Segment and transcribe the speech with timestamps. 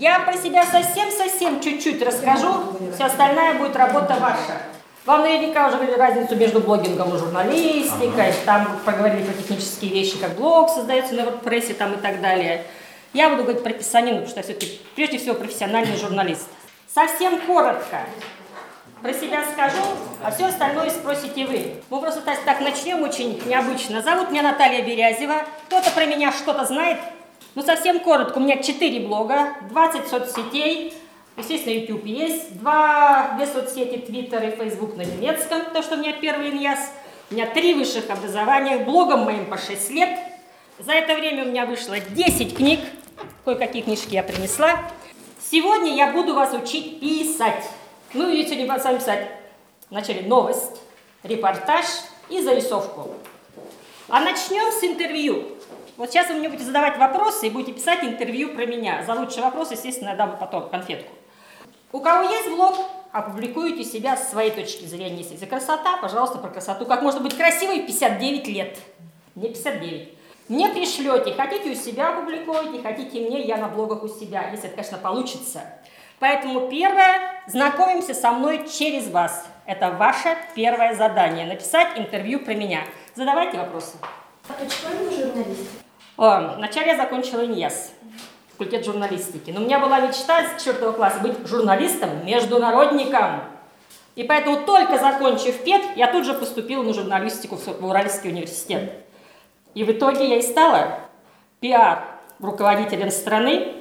[0.00, 2.48] Я про себя совсем-совсем чуть-чуть расскажу,
[2.94, 4.62] все остальное будет работа ваша.
[5.04, 10.36] Вам наверняка уже говорили разницу между блогингом и журналистикой, там поговорили про технические вещи, как
[10.36, 12.64] блог создается на WordPress там и так далее.
[13.12, 16.48] Я буду говорить про писанину, потому что я все-таки прежде всего профессиональный журналист.
[16.88, 18.00] Совсем коротко
[19.02, 19.82] про себя скажу,
[20.24, 21.74] а все остальное спросите вы.
[21.90, 24.00] Мы просто так, так начнем очень необычно.
[24.00, 25.44] Зовут меня Наталья Берязева.
[25.66, 26.96] Кто-то про меня что-то знает?
[27.54, 28.38] Ну, совсем коротко.
[28.38, 30.94] У меня 4 блога, 20 соцсетей,
[31.36, 32.58] Естественно, YouTube есть.
[32.58, 36.92] Два, две соцсети, Twitter и Facebook на немецком, то, что у меня первый иньяс.
[37.30, 40.18] У меня три высших образования, блогом моим по 6 лет.
[40.78, 42.80] За это время у меня вышло 10 книг,
[43.44, 44.82] кое-какие книжки я принесла.
[45.38, 47.64] Сегодня я буду вас учить писать.
[48.12, 49.28] Ну, и сегодня с вами писать
[49.88, 50.80] вначале новость,
[51.22, 51.86] репортаж
[52.28, 53.14] и зарисовку.
[54.08, 55.44] А начнем с интервью.
[56.00, 59.02] Вот сейчас вы мне будете задавать вопросы и будете писать интервью про меня.
[59.02, 61.12] За лучший вопрос, естественно, я дам потом конфетку.
[61.92, 62.74] У кого есть блог,
[63.12, 65.18] опубликуйте себя с своей точки зрения.
[65.18, 66.86] Если за красота, пожалуйста, про красоту.
[66.86, 68.78] Как можно быть красивой 59 лет?
[69.34, 70.14] Мне 59.
[70.48, 74.76] Мне пришлете, хотите у себя опубликуйте, хотите мне, я на блогах у себя, если это,
[74.76, 75.60] конечно, получится.
[76.18, 79.44] Поэтому первое, знакомимся со мной через вас.
[79.66, 82.86] Это ваше первое задание, написать интервью про меня.
[83.14, 83.98] Задавайте вопросы.
[84.48, 85.79] А почему журналист?
[86.20, 87.92] О, вначале я закончила ИНЕС
[88.50, 89.52] факультет журналистики.
[89.52, 93.40] Но у меня была мечта с четвертого класса быть журналистом, международником.
[94.16, 98.92] И поэтому только закончив ПЕД, я тут же поступила на журналистику в Уральский университет.
[99.72, 100.98] И в итоге я и стала
[101.60, 102.04] пиар
[102.38, 103.76] руководителем страны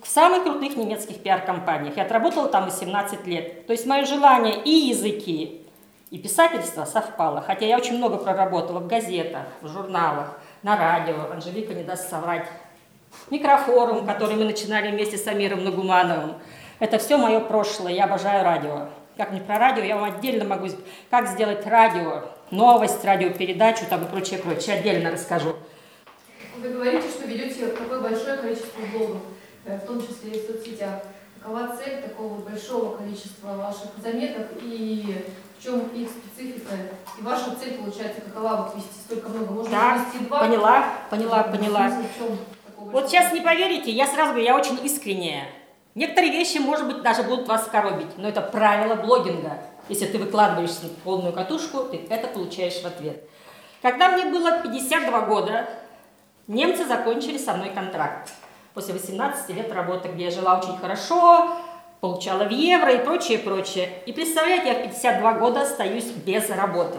[0.00, 1.96] в самых крутых немецких пиар-компаниях.
[1.96, 3.66] Я отработала там 18 лет.
[3.66, 5.66] То есть мое желание и языки,
[6.12, 7.40] и писательство совпало.
[7.40, 11.30] Хотя я очень много проработала в газетах, в журналах, на радио.
[11.32, 12.46] Анжелика не даст соврать
[13.30, 16.36] микрофорум, который мы начинали вместе с Амиром Нагумановым.
[16.78, 18.88] Это все мое прошлое, я обожаю радио.
[19.16, 20.68] Как не про радио, я вам отдельно могу,
[21.10, 25.56] как сделать радио, новость, радиопередачу там и прочее, прочее, отдельно расскажу.
[26.56, 29.22] Вы говорите, что ведете такое большое количество блогов,
[29.64, 31.02] э, в том числе и в соцсетях.
[31.38, 35.24] Какова цель такого большого количества ваших заметок и
[35.60, 36.74] в чем их специфика?
[37.18, 39.52] И ваша цель, получается, какова вот вести столько много?
[39.52, 40.40] Можно да, вести два?
[40.40, 41.92] поняла, поняла, поняла.
[42.78, 45.48] Вот сейчас не поверите, я сразу говорю, я очень искренняя.
[45.94, 49.58] Некоторые вещи, может быть, даже будут вас коробить, но это правило блогинга.
[49.90, 53.28] Если ты выкладываешься на полную катушку, ты это получаешь в ответ.
[53.82, 55.68] Когда мне было 52 года,
[56.46, 58.30] немцы закончили со мной контракт.
[58.72, 61.56] После 18 лет работы, где я жила очень хорошо,
[62.00, 63.90] получала в евро и прочее, прочее.
[64.06, 66.98] И представляете, я в 52 года остаюсь без работы.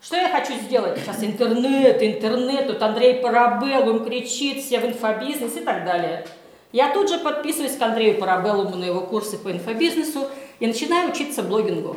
[0.00, 0.98] Что я хочу сделать?
[1.00, 6.26] Сейчас интернет, интернет, тут Андрей Парабеллум кричит, все в инфобизнес и так далее.
[6.72, 10.28] Я тут же подписываюсь к Андрею Парабеллуму на его курсы по инфобизнесу
[10.60, 11.96] и начинаю учиться блогингу.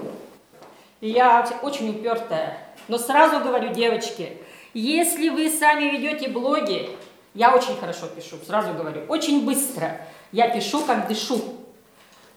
[1.02, 2.58] Я очень упертая.
[2.88, 4.38] Но сразу говорю, девочки,
[4.74, 6.90] если вы сами ведете блоги,
[7.34, 9.98] я очень хорошо пишу, сразу говорю, очень быстро.
[10.32, 11.59] Я пишу, как дышу.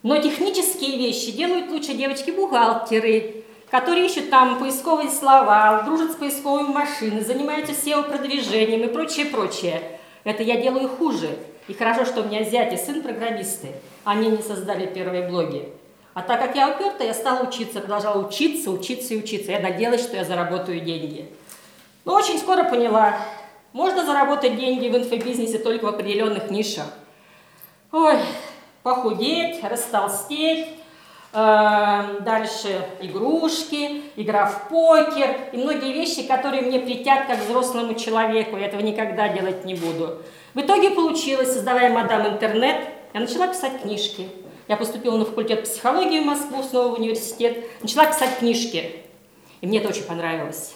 [0.03, 7.21] Но технические вещи делают лучше девочки-бухгалтеры, которые ищут там поисковые слова, дружат с поисковыми машинами,
[7.21, 9.83] занимаются SEO-продвижением и прочее, прочее.
[10.25, 11.39] Это я делаю хуже.
[11.69, 13.69] И хорошо, что у меня зять и сын программисты.
[14.05, 15.69] Они не создали первые блоги.
[16.15, 19.53] А так как я уперта, я стала учиться, продолжала учиться, учиться и учиться.
[19.53, 21.31] Я надеялась, что я заработаю деньги.
[22.05, 23.17] Но очень скоро поняла,
[23.73, 26.89] можно заработать деньги в инфобизнесе только в определенных нишах.
[27.93, 28.19] Ой,
[28.82, 30.69] похудеть, растолстеть,
[31.34, 38.59] Эм, дальше игрушки, игра в покер и многие вещи, которые мне притят как взрослому человеку.
[38.59, 40.20] Я этого никогда делать не буду.
[40.53, 44.28] В итоге получилось, создавая мадам интернет, я начала писать книжки.
[44.69, 49.03] Я поступила на факультет психологии в Москву, снова в университет, начала писать книжки.
[49.62, 50.75] И мне это очень понравилось.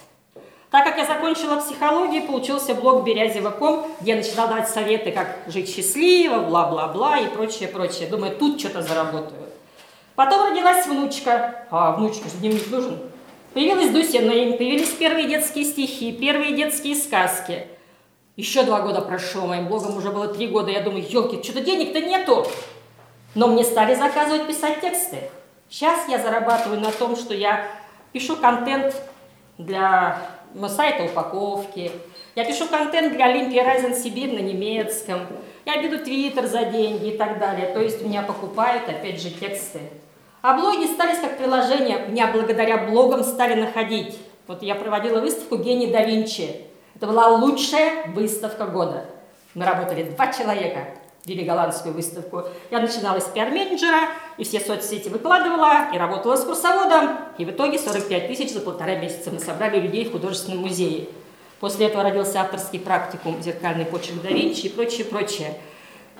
[0.70, 5.72] Так как я закончила психологию, получился блог Берязева.ком, где я начала давать советы, как жить
[5.72, 8.08] счастливо, бла-бла-бла и прочее, прочее.
[8.08, 9.46] Думаю, тут что-то заработаю.
[10.16, 11.66] Потом родилась внучка.
[11.70, 12.98] А, внучка же дневник нужен.
[13.54, 17.68] Появилась Дуся Нейн, появились первые детские стихи, первые детские сказки.
[18.34, 20.70] Еще два года прошло, моим блогом уже было три года.
[20.70, 22.46] Я думаю, елки, что-то денег-то нету.
[23.34, 25.30] Но мне стали заказывать писать тексты.
[25.70, 27.66] Сейчас я зарабатываю на том, что я
[28.12, 28.94] пишу контент
[29.58, 30.18] для
[30.68, 31.92] сайта упаковки.
[32.34, 35.20] Я пишу контент для Олимпия Райзен Сибирь на немецком.
[35.64, 37.72] Я веду твиттер за деньги и так далее.
[37.74, 39.80] То есть меня покупают, опять же, тексты.
[40.42, 44.18] А блоги стали как приложение, меня благодаря блогам стали находить.
[44.46, 46.60] Вот я проводила выставку «Гений да Винчи».
[46.94, 49.06] Это была лучшая выставка года.
[49.54, 50.88] Мы работали два человека.
[51.26, 52.44] Вели голландскую выставку.
[52.70, 57.78] Я начинала с пиар-менеджера, и все соцсети выкладывала, и работала с курсоводом, и в итоге
[57.78, 61.08] 45 тысяч за полтора месяца мы собрали людей в художественном музее.
[61.58, 65.54] После этого родился авторский практикум «Зеркальный почерк да Винчи» и прочее, прочее.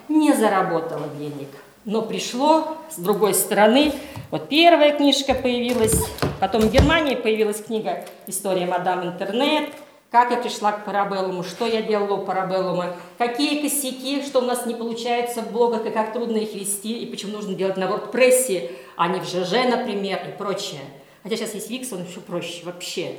[0.09, 1.49] Не заработала денег,
[1.85, 3.93] но пришло с другой стороны.
[4.31, 6.05] Вот первая книжка появилась,
[6.41, 9.69] потом в Германии появилась книга «История мадам интернет»,
[10.11, 14.65] как я пришла к парабеллуму, что я делала у парабеллума, какие косяки, что у нас
[14.65, 18.71] не получается в блогах, и как трудно их вести, и почему нужно делать на WordPress,
[18.95, 20.81] а не в ЖЖ, например, и прочее.
[21.23, 23.17] Хотя сейчас есть Wix, он еще проще вообще.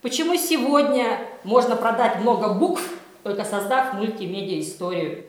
[0.00, 2.82] Почему сегодня можно продать много букв,
[3.22, 5.24] только создав мультимедиа-историю?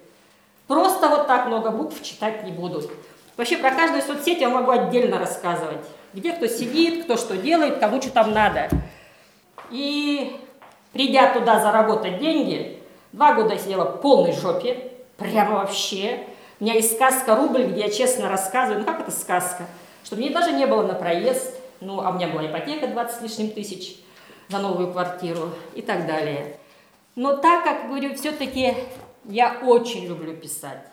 [0.68, 2.90] Просто вот так много букв читать не будут.
[3.36, 5.80] Вообще про каждую соцсеть я могу отдельно рассказывать.
[6.14, 8.70] Где кто сидит, кто что делает, кому что там надо.
[9.72, 10.38] И
[10.94, 12.82] Придя туда заработать деньги,
[13.14, 16.26] два года сидела в полной жопе, прямо вообще.
[16.60, 19.66] У меня есть сказка «Рубль», где я честно рассказываю, ну как это сказка,
[20.04, 23.22] что мне даже не было на проезд, ну а у меня была ипотека 20 с
[23.22, 23.98] лишним тысяч
[24.50, 26.58] за новую квартиру и так далее.
[27.16, 28.76] Но так как, говорю, все-таки
[29.26, 30.86] я очень люблю писать.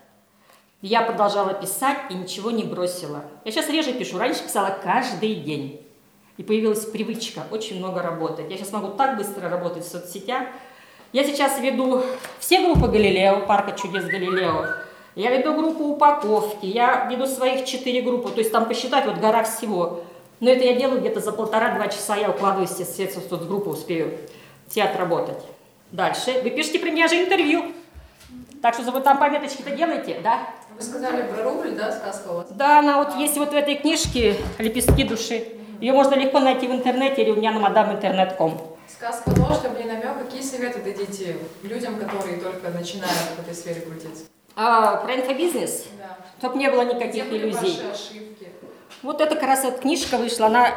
[0.81, 3.25] Я продолжала писать и ничего не бросила.
[3.45, 5.85] Я сейчас реже пишу, раньше писала каждый день.
[6.39, 8.49] И появилась привычка очень много работать.
[8.49, 10.45] Я сейчас могу так быстро работать в соцсетях.
[11.13, 12.03] Я сейчас веду
[12.39, 14.67] все группы Галилео, Парка чудес Галилео.
[15.17, 19.43] Я веду группу упаковки, я веду своих четыре группы, то есть там посчитать вот гора
[19.43, 20.05] всего.
[20.39, 24.17] Но это я делаю где-то за полтора-два часа, я укладываюсь, естественно, в соцгруппу, успею
[24.69, 25.43] все отработать.
[25.91, 26.41] Дальше.
[26.45, 27.73] Вы пишете при мне же интервью.
[28.63, 30.41] Так что вы там пометочки-то делаете, да?
[30.77, 32.47] Вы сказали про рубль, да, сказка у вас?
[32.51, 35.58] Да, она вот есть вот в этой книжке «Лепестки души».
[35.81, 38.77] Ее можно легко найти в интернете или у меня на madaminternet.com.
[38.89, 40.19] Сказка ложь, или намек.
[40.25, 44.25] Какие советы дадите людям, которые только начинают в этой сфере крутиться?
[44.57, 45.85] А, про инфобизнес?
[45.99, 46.17] Да.
[46.41, 47.81] Чтобы не было никаких Где иллюзий.
[47.81, 48.49] ваши ошибки?
[49.03, 50.71] Вот эта как раз эта книжка вышла, она,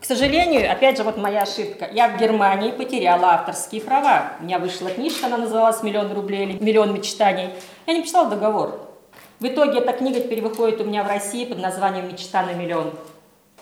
[0.00, 1.86] к сожалению, опять же, вот моя ошибка.
[1.92, 4.32] Я в Германии потеряла авторские права.
[4.40, 7.50] У меня вышла книжка, она называлась «Миллион рублей» или «Миллион мечтаний».
[7.86, 8.88] Я не писала договор.
[9.38, 12.94] В итоге эта книга теперь выходит у меня в России под названием «Мечта на миллион».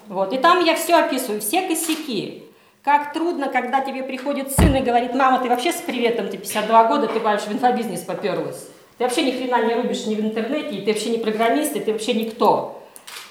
[0.09, 0.33] Вот.
[0.33, 2.45] И там я все описываю, все косяки.
[2.83, 6.85] Как трудно, когда тебе приходит сын и говорит, мама, ты вообще с приветом, ты 52
[6.85, 8.69] года, ты, бабушка, в инфобизнес поперлась.
[8.99, 11.81] Ты вообще ни хрена не рубишь ни в интернете, и ты вообще не программист, и
[11.81, 12.83] ты вообще никто.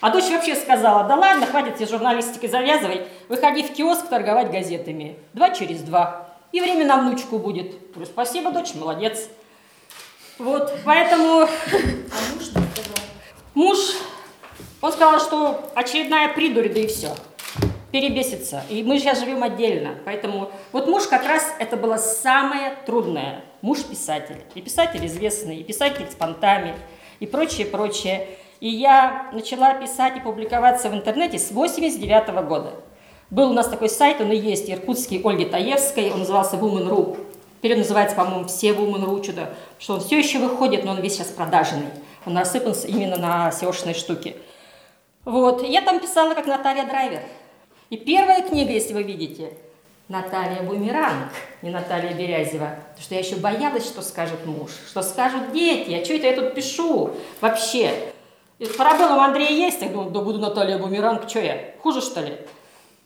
[0.02, 5.18] А дочь вообще сказала, да ладно, хватит тебе журналистикой завязывай, выходи в киоск торговать газетами.
[5.34, 6.30] Два через два.
[6.52, 7.92] И время на внучку будет.
[7.92, 9.30] Говорю, спасибо, дочь, молодец.
[10.40, 11.44] Вот, поэтому...
[11.44, 13.04] А муж что сказал?
[13.54, 13.78] Муж
[14.84, 17.16] он сказал, что очередная придурь, да и все.
[17.92, 18.64] Перебесится.
[18.70, 19.96] И мы сейчас живем отдельно.
[20.04, 23.46] Поэтому вот муж как раз это было самое трудное.
[23.62, 24.44] Муж писатель.
[24.56, 26.76] И писатель известный, и писатель с понтами,
[27.22, 28.28] и прочее, прочее.
[28.60, 32.74] И я начала писать и публиковаться в интернете с 89 -го года.
[33.30, 37.16] Был у нас такой сайт, он и есть, иркутский Ольги Таевской, он назывался Woman.ru.
[37.60, 41.14] Теперь он называется, по-моему, все Woman.ru чудо, что он все еще выходит, но он весь
[41.14, 41.88] сейчас продажный.
[42.26, 44.36] Он рассыпался именно на SEO-шные штуки.
[45.26, 47.22] Вот, я там писала как Наталья Драйвер.
[47.90, 49.54] И первая книга, если вы видите,
[50.10, 51.32] Наталья Бумеранг,
[51.62, 52.76] не Наталья Берязева.
[52.90, 56.36] Потому что я еще боялась, что скажет муж, что скажут дети, а что это я
[56.36, 58.12] тут пишу вообще?
[58.78, 62.38] Парабеллум Андрея есть, я думаю, да буду Наталья Бумеранг, что я, хуже что ли?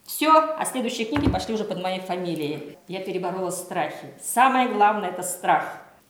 [0.06, 2.78] Все, а следующие книги пошли уже под моей фамилией.
[2.88, 4.14] Я переборола страхи.
[4.22, 5.66] Самое главное– это страх.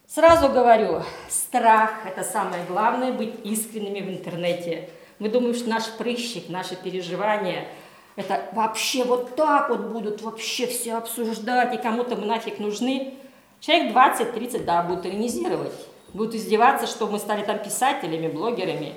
[0.08, 4.90] Сразу говорю, страх– это самое главное, быть искренними в интернете.
[5.20, 7.68] Мы думаем, что наш прыщик, наши переживания,
[8.16, 13.14] это вообще вот так вот будут вообще все обсуждать, и кому-то мы нафиг нужны.
[13.60, 15.74] Человек 20-30, да, будут иронизировать,
[16.14, 18.94] будут издеваться, что мы стали там писателями, блогерами.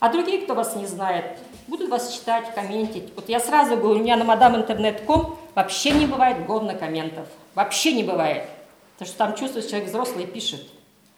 [0.00, 3.12] А другие, кто вас не знает, будут вас читать, комментить.
[3.16, 7.26] Вот я сразу говорю, у меня на madaminternet.com вообще не бывает говно комментов.
[7.54, 8.44] Вообще не бывает.
[8.92, 10.66] Потому что там чувствуешь, человек взрослый пишет,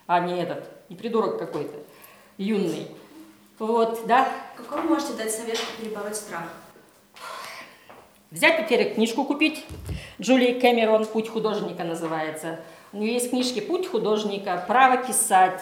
[0.07, 1.79] а не этот, не придурок какой-то,
[2.37, 2.87] юный.
[3.61, 4.27] Вот, да.
[4.57, 6.45] Какой вы можете дать совет, чтобы перебороть страх?
[8.31, 9.67] Взять, во-первых, книжку купить.
[10.19, 12.61] Джулии Кэмерон «Путь художника» называется.
[12.95, 15.61] У нее есть книжки «Путь художника», «Право писать»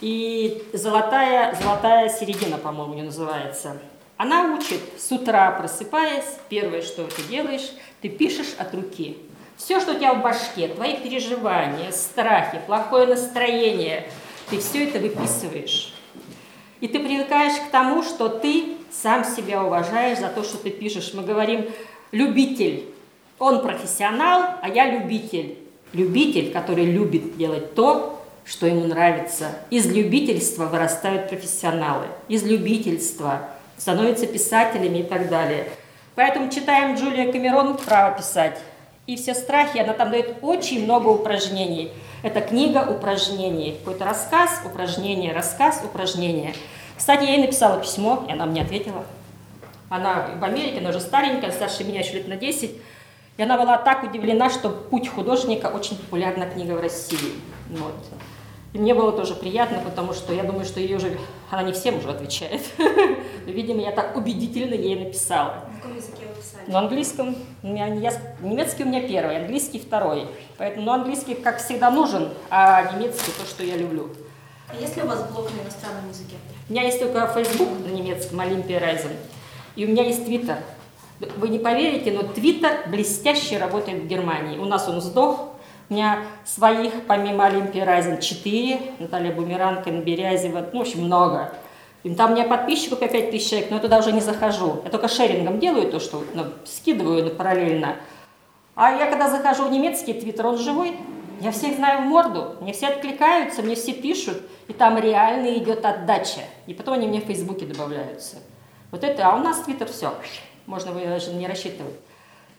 [0.00, 3.76] и «Золотая, золотая середина», по-моему, не называется.
[4.16, 9.18] Она учит с утра, просыпаясь, первое, что ты делаешь, ты пишешь от руки.
[9.58, 14.08] Все, что у тебя в башке, твои переживания, страхи, плохое настроение,
[14.48, 15.92] ты все это выписываешь.
[16.80, 21.12] И ты привыкаешь к тому, что ты сам себя уважаешь за то, что ты пишешь.
[21.14, 21.66] Мы говорим
[22.12, 22.86] «любитель».
[23.38, 25.58] Он профессионал, а я любитель.
[25.92, 29.58] Любитель, который любит делать то, что ему нравится.
[29.70, 32.06] Из любительства вырастают профессионалы.
[32.28, 35.68] Из любительства становятся писателями и так далее.
[36.14, 38.58] Поэтому читаем Джулия Камерон «Право писать».
[39.08, 41.90] И все страхи, она там дает очень много упражнений.
[42.22, 43.74] Это книга упражнений.
[43.78, 46.52] Какой-то рассказ, упражнение, рассказ, упражнение.
[46.94, 49.06] Кстати, я ей написала письмо, и она мне ответила.
[49.88, 52.70] Она в Америке, она уже старенькая, старше меня еще лет на 10.
[53.38, 57.32] И она была так удивлена, что «Путь художника» очень популярная книга в России.
[57.70, 57.94] Вот.
[58.74, 61.16] И мне было тоже приятно, потому что я думаю, что ее же,
[61.48, 62.60] она не всем уже отвечает.
[62.76, 65.64] Но, видимо, я так убедительно ей написала.
[65.72, 66.27] На каком языке?
[66.66, 70.26] На английском, у меня, я, немецкий у меня первый, английский второй.
[70.58, 74.10] Поэтому ну, английский, как всегда, нужен, а немецкий то, что я люблю.
[74.68, 76.36] А есть ли у вас блог на иностранном языке?
[76.68, 79.12] У меня есть только Facebook на немецком, Олимпия Райзен.
[79.76, 80.58] И у меня есть Твиттер.
[81.20, 84.58] Вы не поверите, но Твиттер блестяще работает в Германии.
[84.58, 85.54] У нас он сдох.
[85.88, 88.80] У меня своих, помимо Олимпии Райзен, четыре.
[88.98, 91.52] Наталья Бумеранг, Берязева, ну, в общем, много.
[92.04, 94.80] И там у меня подписчиков по 5 тысяч человек, но я туда уже не захожу.
[94.84, 97.96] Я только шерингом делаю то, что ну, скидываю параллельно.
[98.74, 100.96] А я когда захожу в немецкий твиттер, он живой.
[101.40, 105.84] Я всех знаю в морду, мне все откликаются, мне все пишут, и там реально идет
[105.84, 106.40] отдача.
[106.66, 108.36] И потом они мне в Фейсбуке добавляются.
[108.90, 110.14] Вот это, а у нас твиттер все,
[110.66, 111.94] можно даже не рассчитывать.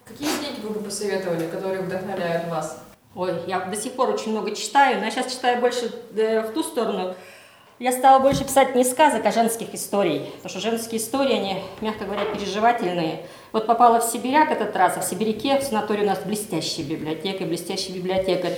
[0.06, 2.82] Какие книги вы бы посоветовали, которые вдохновляют вас?
[3.16, 6.54] Ой, я до сих пор очень много читаю, но я сейчас читаю больше э, в
[6.54, 7.16] ту сторону.
[7.80, 10.34] Я стала больше писать не сказок, а женских историй.
[10.36, 13.26] Потому что женские истории, они, мягко говоря, переживательные.
[13.54, 17.46] Вот попала в Сибиряк этот раз, а в Сибиряке в санатории у нас блестящая библиотека,
[17.46, 18.58] блестящий библиотекарь.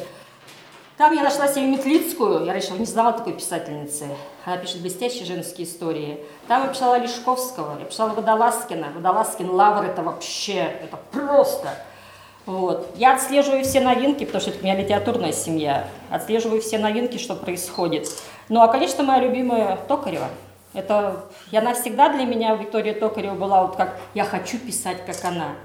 [0.98, 4.08] Там я нашла себе Метлицкую, я раньше не знала такой писательницы.
[4.44, 6.20] Она пишет блестящие женские истории.
[6.48, 8.88] Там я писала Лешковского, я писала Водолазкина.
[8.96, 11.70] Водолазкин Лавр это вообще, это просто.
[12.46, 12.90] Вот.
[12.96, 15.88] Я отслеживаю все новинки, потому что это у меня литературная семья.
[16.10, 18.10] Отслеживаю все новинки, что происходит.
[18.50, 20.28] Ну, а, конечно, моя любимая Токарева.
[20.74, 25.24] Это, и она всегда для меня, Виктория Токарева, была вот как «я хочу писать, как
[25.26, 25.56] она».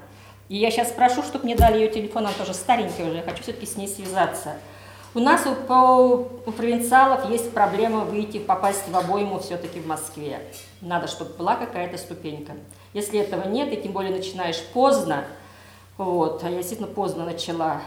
[0.49, 3.43] И я сейчас прошу, чтобы мне дали ее телефон, она тоже старенькая уже, я хочу
[3.43, 4.55] все-таки с ней связаться.
[5.15, 10.41] У нас у, у провинциалов есть проблема выйти, попасть в обойму все-таки в Москве.
[10.81, 12.53] Надо, чтобы была какая-то ступенька.
[12.93, 15.25] Если этого нет, и тем более начинаешь поздно,
[15.99, 17.81] вот, а я действительно поздно начала.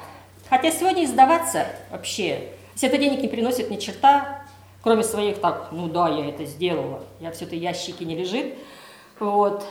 [0.49, 4.41] Хотя сегодня издаваться вообще, если это денег не приносит ни черта,
[4.81, 8.55] кроме своих так, ну да, я это сделала, я все это ящики не лежит.
[9.19, 9.63] Вот.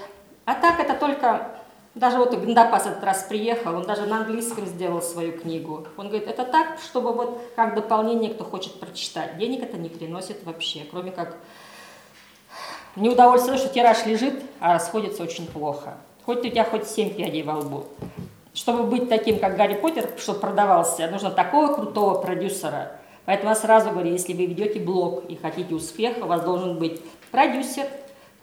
[0.44, 1.48] А так это только,
[1.94, 5.86] даже вот Гандапас этот раз приехал, он даже на английском сделал свою книгу.
[5.96, 9.36] Он говорит, это так, чтобы вот как дополнение, кто хочет прочитать.
[9.36, 11.36] Денег это не приносит вообще, кроме как
[12.94, 15.96] неудовольствие, что тираж лежит, а расходится очень плохо.
[16.24, 17.86] Хоть у тебя хоть семь пядей во лбу.
[18.58, 22.90] Чтобы быть таким, как Гарри Поттер, чтобы продавался, нужно такого крутого продюсера.
[23.24, 27.00] Поэтому я сразу говорю, если вы ведете блог и хотите успеха, у вас должен быть
[27.30, 27.86] продюсер,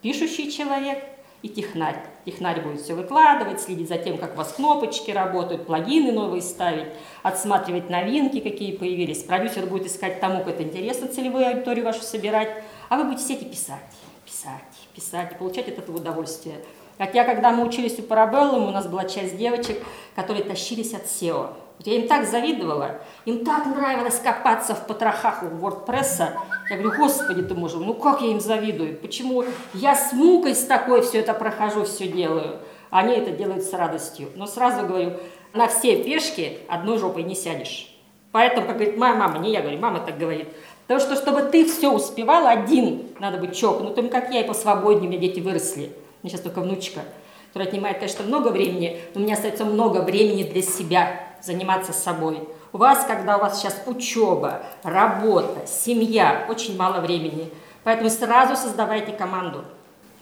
[0.02, 1.04] пишущий человек
[1.42, 1.98] и технарь.
[2.24, 6.88] Технарь будет все выкладывать, следить за тем, как у вас кнопочки работают, плагины новые ставить,
[7.22, 9.22] отсматривать новинки, какие появились.
[9.22, 13.42] Продюсер будет искать тому, как это интересно, целевую аудиторию вашу собирать, а вы будете сидеть
[13.42, 13.82] и писать,
[14.24, 14.62] писать,
[14.94, 16.56] писать, и получать от этого удовольствие.
[16.98, 19.84] Хотя, когда мы учились у Парабеллума, у нас была часть девочек,
[20.16, 21.50] которые тащились от SEO.
[21.80, 26.30] Я им так завидовала, им так нравилось копаться в потрохах у WordPress.
[26.70, 28.96] Я говорю, господи ты мужа, ну как я им завидую?
[28.96, 32.60] Почему я с мукой с такой все это прохожу, все делаю?
[32.92, 34.30] Они это делают с радостью.
[34.36, 35.18] Но сразу говорю,
[35.54, 37.94] на все пешки одной жопой не сядешь.
[38.32, 40.48] Поэтому, как говорит моя мама, не я говорю, мама так говорит,
[40.88, 45.12] Потому что, чтобы ты все успевал один, надо быть чокнутым, как я, и посвободнее, у
[45.12, 45.92] меня дети выросли
[46.26, 47.02] меня сейчас только внучка,
[47.48, 52.48] которая отнимает, конечно, много времени, но у меня остается много времени для себя, заниматься собой.
[52.74, 57.50] У вас, когда у вас сейчас учеба, работа, семья, очень мало времени.
[57.84, 59.64] Поэтому сразу создавайте команду,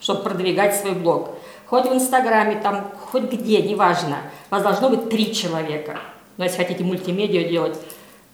[0.00, 1.30] чтобы продвигать свой блог.
[1.66, 4.18] Хоть в Инстаграме, там, хоть где, неважно.
[4.50, 5.98] У вас должно быть три человека.
[6.36, 7.76] Но если хотите мультимедиа делать,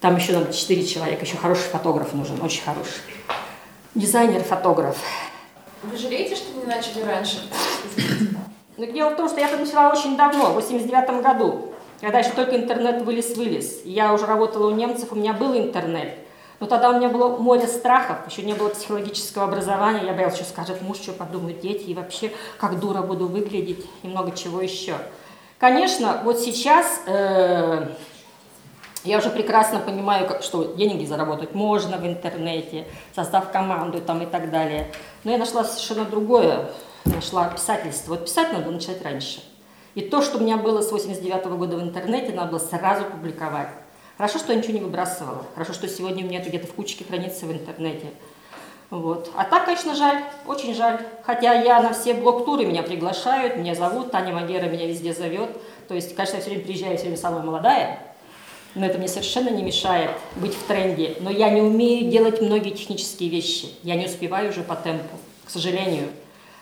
[0.00, 1.24] там еще надо четыре человека.
[1.24, 3.00] Еще хороший фотограф нужен, очень хороший.
[3.94, 4.98] Дизайнер-фотограф.
[5.82, 7.38] Вы жалеете, что не начали раньше?
[8.76, 12.30] Но дело в том, что я это начала очень давно, в 89 году, когда еще
[12.30, 13.82] только интернет вылез-вылез.
[13.84, 16.16] Я уже работала у немцев, у меня был интернет.
[16.60, 20.04] Но тогда у меня было море страхов, еще не было психологического образования.
[20.04, 24.08] Я боялась, что скажет муж, что подумают дети, и вообще, как дура буду выглядеть, и
[24.08, 24.96] много чего еще.
[25.58, 27.86] Конечно, вот сейчас э,
[29.04, 34.26] я уже прекрасно понимаю, как, что деньги заработать можно в интернете, создав команду там, и
[34.26, 34.92] так далее.
[35.24, 36.70] Но я нашла совершенно другое,
[37.04, 38.10] нашла писательство.
[38.10, 39.42] Вот писать надо начать раньше.
[39.94, 43.04] И то, что у меня было с 89 -го года в интернете, надо было сразу
[43.04, 43.68] публиковать.
[44.16, 45.46] Хорошо, что я ничего не выбрасывала.
[45.54, 48.06] Хорошо, что сегодня у меня это где-то в кучке хранится в интернете.
[48.90, 49.30] Вот.
[49.36, 51.00] А так, конечно, жаль, очень жаль.
[51.24, 55.50] Хотя я на все блок-туры меня приглашают, меня зовут, Таня Магера меня везде зовет.
[55.88, 58.09] То есть, конечно, я все время приезжаю, все время самая молодая,
[58.74, 61.16] но это мне совершенно не мешает быть в тренде.
[61.20, 63.68] Но я не умею делать многие технические вещи.
[63.82, 66.08] Я не успеваю уже по темпу, к сожалению.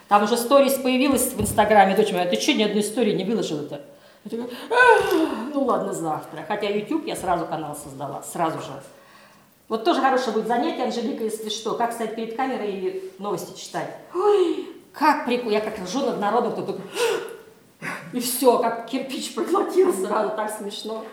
[0.07, 3.59] Там уже сторис появилась в Инстаграме, дочь моя, ты что, ни одной истории не выложил
[3.59, 3.81] это?
[4.25, 4.49] Я такая,
[5.53, 6.43] ну ладно, завтра.
[6.47, 8.81] Хотя YouTube я сразу канал создала, сразу же.
[9.67, 13.87] Вот тоже хорошее будет занятие, Анжелика, если что, как стоять перед камерой и новости читать.
[14.15, 16.81] Ой, как прикольно, я как ржу над народом, кто такой,
[18.11, 21.05] и все, как кирпич проглотил сразу, так смешно.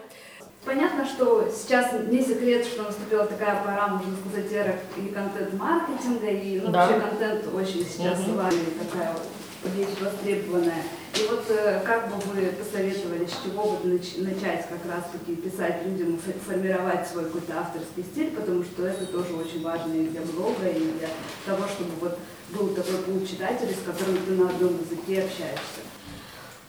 [0.66, 6.58] Понятно, что сейчас не секрет, что наступила такая пора, можно сказать, эра и контент-маркетинга, и
[6.58, 6.88] ну, да.
[6.88, 8.36] вообще контент очень сейчас угу.
[8.36, 10.82] такая вот вещь востребованная.
[11.14, 16.18] И вот э, как бы вы посоветовали, с чего бы начать как раз-таки писать людям,
[16.44, 20.80] формировать свой какой-то авторский стиль, потому что это тоже очень важно и для блога, и
[20.98, 21.08] для
[21.46, 22.18] того, чтобы вот
[22.50, 25.86] был такой пул читателей, с которым ты на одном языке общаешься.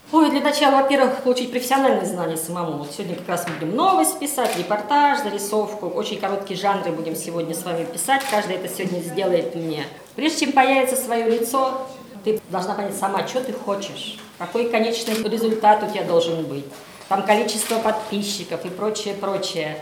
[0.10, 2.78] Ой, для начала, во-первых, получить профессиональные знания самому.
[2.78, 5.88] Вот сегодня как раз будем новость писать, репортаж, зарисовку.
[5.88, 8.22] Очень короткие жанры будем сегодня с вами писать.
[8.32, 9.84] Каждый это сегодня сделает мне.
[10.16, 11.86] Прежде чем появится свое лицо,
[12.24, 16.64] ты должна понять сама, что ты хочешь, какой конечный результат у тебя должен быть.
[17.10, 19.78] Там количество подписчиков и прочее, прочее.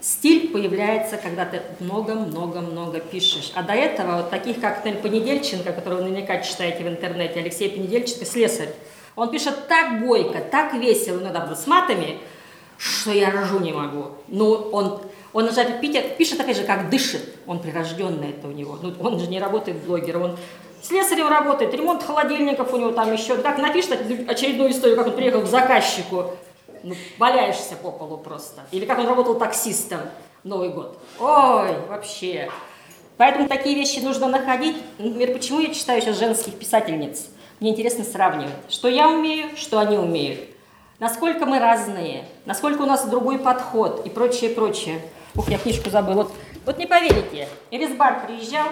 [0.00, 3.52] Стиль появляется, когда ты много-много-много пишешь.
[3.54, 8.24] А до этого вот таких, как Нель Понедельченко, которого наверняка читаете в интернете, Алексей Понедельченко,
[8.24, 8.70] слесарь,
[9.16, 12.20] он пишет так бойко, так весело, иногда с матами,
[12.78, 14.10] что я рожу не могу.
[14.28, 15.00] Ну, он,
[15.32, 17.34] он даже пишет, пишет, опять же, как дышит.
[17.46, 18.78] Он прирожденный это у него.
[18.80, 20.38] Ну, он же не работает блогером, он
[20.82, 23.36] слесарем работает, ремонт холодильников у него там еще.
[23.38, 26.32] Так напишет очередную историю, как он приехал к заказчику.
[26.82, 28.62] Ну, валяешься по полу просто.
[28.70, 30.00] Или как он работал таксистом
[30.44, 30.98] Новый год.
[31.18, 32.48] Ой, вообще.
[33.16, 34.76] Поэтому такие вещи нужно находить.
[34.98, 37.30] Например, почему я читаю сейчас женских писательниц?
[37.58, 40.40] Мне интересно сравнивать, что я умею, что они умеют.
[40.98, 45.00] Насколько мы разные, насколько у нас другой подход и прочее, прочее.
[45.34, 46.14] Ух, я книжку забыл.
[46.14, 46.32] Вот,
[46.66, 48.66] вот не поверите, Эрисбар приезжал,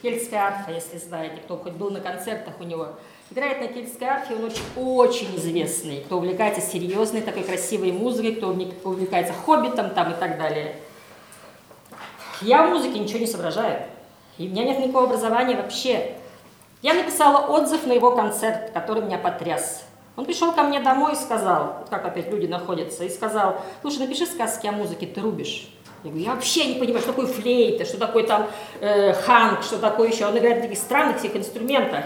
[0.00, 2.90] кельтская арфа, если знаете, кто хоть был на концертах у него.
[3.30, 8.50] Играет на кельтской арфе, он очень, очень известный, кто увлекается серьезной, такой красивой музыкой, кто
[8.84, 10.76] увлекается хоббитом там и так далее.
[12.42, 13.82] Я в музыке ничего не соображаю.
[14.38, 16.14] И у меня нет никакого образования вообще.
[16.84, 19.84] Я написала отзыв на его концерт, который меня потряс.
[20.16, 24.26] Он пришел ко мне домой и сказал, как опять люди находятся, и сказал, слушай, напиши
[24.26, 25.70] сказки о музыке, ты рубишь.
[26.02, 28.50] Я говорю, я вообще не понимаю, что такое флейта, что такое там
[28.82, 30.26] э, ханг, что такое еще.
[30.26, 32.04] Он играет на таких странных всех инструментах.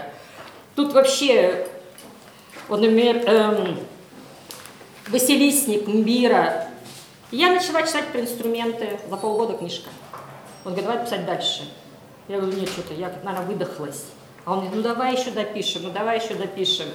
[0.77, 1.67] Тут вообще,
[2.69, 3.79] вот, например, эм,
[5.09, 6.69] Василисник, Мбира.
[7.31, 9.89] я начала читать про инструменты, за полгода книжка.
[10.63, 11.69] Он говорит, давай писать дальше.
[12.29, 14.05] Я говорю, нет, что-то, я, наверное, выдохлась.
[14.49, 16.87] А он говорит, ну давай еще допишем, ну давай еще допишем.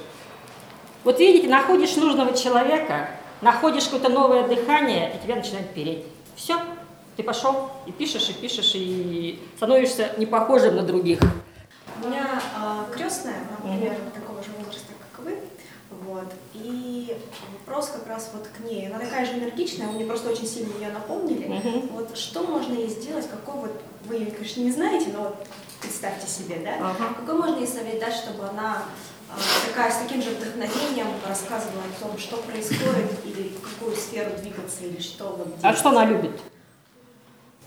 [1.05, 6.03] Вот видите, находишь нужного человека, находишь какое-то новое дыхание, и тебя начинает переть.
[6.35, 6.59] Все,
[7.15, 11.21] ты пошел и пишешь, и пишешь, и становишься не похожим на других.
[12.03, 14.19] У меня э, крестная, например, mm-hmm.
[14.19, 15.39] такого же возраста, как вы.
[15.91, 16.33] Вот.
[16.53, 17.15] И
[17.59, 18.89] вопрос как раз вот к ней.
[18.89, 21.47] Она такая же энергичная, вы мне просто очень сильно ее напомнили.
[21.47, 21.93] Mm-hmm.
[21.93, 25.47] Вот что можно ей сделать, какой вот, вы ее, конечно, не знаете, но вот
[25.85, 26.77] представьте себе, да?
[26.77, 27.15] Uh-huh.
[27.15, 28.83] Какой можно ей совет дать, чтобы она
[29.29, 29.33] э,
[29.69, 34.83] такая с таким же вдохновением рассказывала о том, что происходит, или в какую сферу двигаться,
[34.83, 36.41] или что вот А что она любит?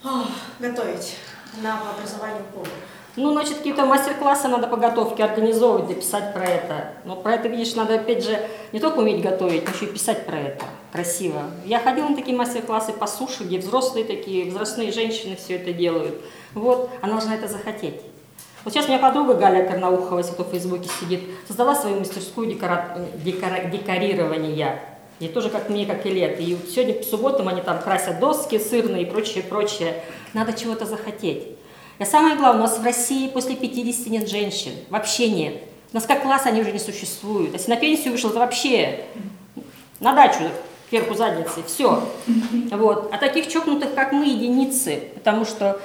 [0.04, 0.24] О,
[0.59, 1.16] готовить.
[1.59, 2.68] Она по образованию повар.
[3.16, 6.92] Ну, значит, какие-то мастер-классы надо по готовке организовывать, да писать про это.
[7.04, 10.24] Но про это, видишь, надо, опять же, не только уметь готовить, но еще и писать
[10.26, 11.42] про это красиво.
[11.64, 16.20] Я ходила на такие мастер-классы по суше, где взрослые такие, взрослые женщины все это делают.
[16.55, 18.01] Вот, она должна это захотеть.
[18.64, 22.48] Вот сейчас у меня подруга Галя Карнаухова, если кто в Фейсбуке сидит, создала свою мастерскую
[22.48, 22.98] декора...
[23.24, 23.64] Декора...
[23.64, 24.81] декорирования.
[25.20, 26.40] И тоже как мне, как и лет.
[26.40, 30.03] И сегодня по субботам они там красят доски сырные и прочее, прочее.
[30.33, 31.44] Надо чего-то захотеть.
[31.98, 34.72] И самое главное, у нас в России после 50 нет женщин.
[34.90, 35.55] Вообще нет.
[35.92, 37.55] У нас как класс они уже не существуют.
[37.55, 39.05] Если на пенсию вышел, то вообще
[39.98, 40.51] на дачу
[40.88, 42.03] кверху задницей, все.
[42.70, 43.11] Вот.
[43.12, 45.81] А таких чокнутых, как мы, единицы, потому что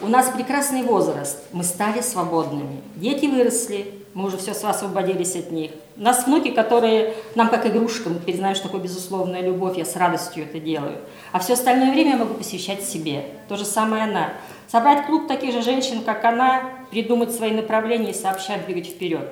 [0.00, 2.80] у нас прекрасный возраст, мы стали свободными.
[2.96, 5.72] Дети выросли, мы уже все освободились от них.
[5.96, 9.96] У нас внуки, которые нам как игрушка, мы признаем, что такое безусловная любовь, я с
[9.96, 10.98] радостью это делаю.
[11.32, 13.24] А все остальное время я могу посвящать себе.
[13.48, 14.32] То же самое она.
[14.68, 19.28] Собрать клуб таких же женщин, как она, придумать свои направления и сообща двигать вперед.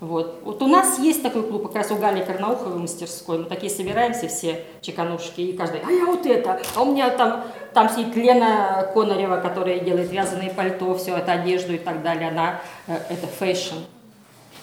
[0.00, 0.40] Вот.
[0.42, 3.38] вот у нас есть такой клуб, как раз у Гали Карнауховой мастерской.
[3.38, 7.44] Мы такие собираемся все чеканушки, и каждый, а я вот это, а у меня там,
[7.72, 12.60] там сидит Лена Конарева, которая делает вязаные пальто, все это, одежду и так далее, она,
[12.86, 13.76] э, это fashion.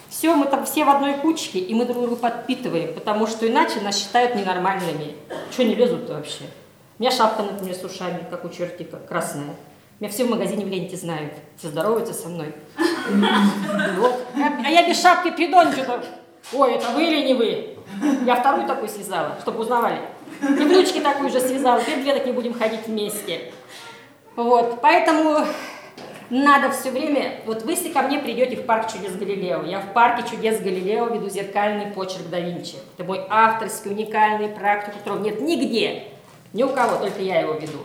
[0.10, 3.80] Все, мы там все в одной кучке, и мы друг друга подпитываем, потому что иначе
[3.80, 5.16] нас считают ненормальными.
[5.52, 6.44] Что не лезут-то вообще?
[7.00, 9.56] У меня шапка, например, с ушами, как у чертика, красная.
[10.02, 11.32] Меня все в магазине в Ленте знают.
[11.58, 12.56] Все здороваются со мной.
[13.98, 14.26] Вот.
[14.36, 16.04] А я без шапки приду, они что-то.
[16.54, 17.78] Ой, это вы или не вы?
[18.26, 20.00] Я вторую такую связала, чтобы узнавали.
[20.42, 21.80] И внучки такую же связала.
[21.82, 23.52] Теперь две такие будем ходить вместе.
[24.36, 24.82] Вот.
[24.82, 25.46] Поэтому
[26.32, 27.42] надо все время...
[27.46, 31.10] Вот вы, если ко мне придете в парк чудес Галилео, я в парке чудес Галилео
[31.10, 32.78] веду зеркальный почерк да Винчи.
[32.98, 36.06] Это мой авторский, уникальный практик, которого нет нигде.
[36.54, 37.78] Ни у кого, только я его веду.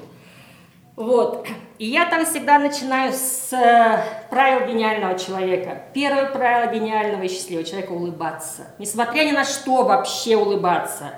[0.96, 1.46] Вот.
[1.78, 5.82] И я там всегда начинаю с э, правил гениального человека.
[5.92, 8.68] Первое правило гениального и счастливого человека– улыбаться.
[8.78, 11.12] Несмотря ни на что вообще улыбаться.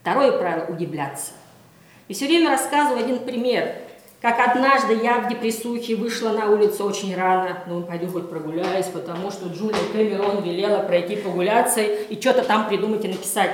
[0.00, 1.32] Второе правило– удивляться.
[2.06, 3.74] И все время рассказываю один пример.
[4.20, 9.30] Как однажды я в депрессухе вышла на улицу очень рано, ну, пойду хоть прогуляюсь, потому
[9.30, 13.50] что Джулия Кэмерон велела пройти прогуляться и что-то там придумать и написать.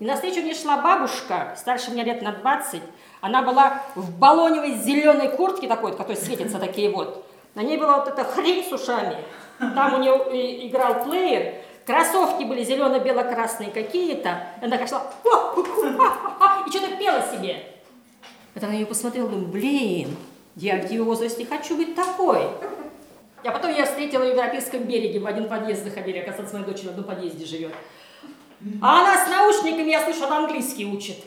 [0.00, 2.82] И навстречу мне шла бабушка, старше меня лет на 20,
[3.22, 7.24] она была в баллоневой зеленой куртке такой, которая светится такие вот.
[7.54, 9.16] На ней была вот эта хрень с ушами.
[9.58, 11.54] Там у нее играл плеер.
[11.86, 14.44] Кроссовки были зелено-бело-красные какие-то.
[14.60, 15.04] Она такая шла
[16.66, 17.62] и что-то пела себе.
[18.56, 20.16] Это на нее посмотрела, думаю, блин,
[20.56, 22.42] я в ее возрасте хочу быть такой.
[23.44, 26.88] А потом я встретила в Европейском береге, в один подъезд заходили, оказывается, моя дочь в
[26.88, 27.72] одном подъезде живет.
[28.80, 31.18] А она с наушниками, я слышу, она английский учит.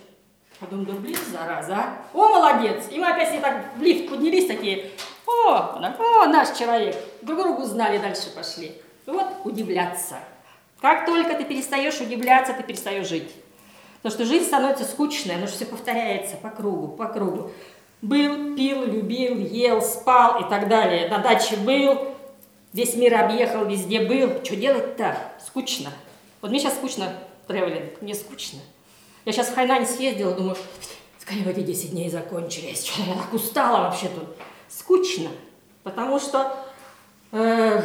[0.62, 1.98] Я думаю, да блин, зараза, а?
[2.14, 2.86] О, молодец!
[2.90, 4.92] И мы опять с ней так в лифт поднялись такие,
[5.28, 6.96] о, о, наш человек.
[7.22, 8.72] Друг другу знали, дальше пошли.
[9.06, 10.16] Вот удивляться.
[10.82, 13.32] Как только ты перестаешь удивляться, ты перестаешь жить.
[13.98, 17.52] Потому что жизнь становится скучной, оно же все повторяется по кругу, по кругу.
[18.02, 21.10] Был, пил, любил, ел, спал и так далее.
[21.10, 22.14] На даче был,
[22.72, 24.44] весь мир объехал, везде был.
[24.44, 25.18] Что делать-то?
[25.44, 25.90] Скучно.
[26.42, 27.14] Вот мне сейчас скучно
[27.48, 28.60] тревелинг, мне скучно.
[29.26, 30.56] Я сейчас в Хайнань съездила, думаю,
[31.20, 32.86] скорее эти 10 дней закончились.
[32.86, 34.26] Что я так устала вообще тут.
[34.70, 35.30] Скучно.
[35.84, 36.56] Потому что,
[37.32, 37.82] э,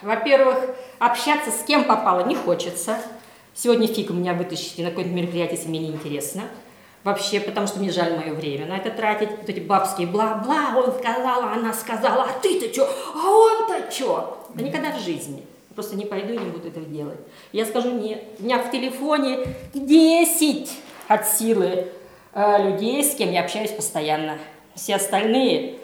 [0.00, 0.56] во-первых,
[0.98, 2.98] общаться с кем попало не хочется.
[3.54, 6.44] Сегодня фиг меня вытащите на какое-то мероприятие, если мне неинтересно.
[7.04, 9.30] Вообще, потому что мне жаль мое время на это тратить.
[9.30, 14.46] Вот эти бабские бла-бла, он сказал, она сказала, а ты-то что, а он-то что?
[14.54, 15.44] Да никогда в жизни.
[15.80, 17.20] Просто не пойду и не буду этого делать.
[17.52, 20.70] Я скажу, нет, у меня в телефоне 10
[21.08, 21.86] от силы
[22.34, 24.36] э, людей, с кем я общаюсь постоянно.
[24.74, 25.78] Все остальные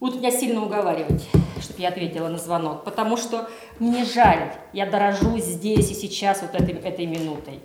[0.00, 1.28] будут меня сильно уговаривать
[1.60, 3.48] чтобы я ответила на звонок, потому что
[3.78, 7.60] мне жаль, я дорожу здесь и сейчас вот этой, этой минутой.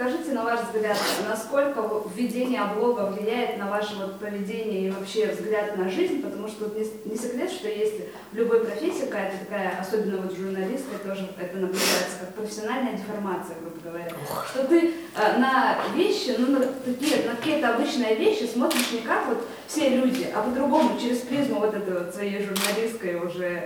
[0.00, 0.96] Скажите, на ваш взгляд,
[1.28, 1.84] насколько
[2.14, 6.74] введение блога влияет на ваше вот поведение и вообще взгляд на жизнь, потому что вот
[6.74, 7.96] не, не секрет, что есть
[8.32, 13.76] в любой профессии какая-то такая, особенно вот журналистка, тоже это наблюдается как профессиональная деформация, грубо
[13.84, 14.10] говоря,
[14.50, 19.26] что ты э, на вещи, ну на, такие, на какие-то обычные вещи смотришь не как
[19.26, 23.64] вот все люди, а по-другому, через призму вот этой вот своей журналистской уже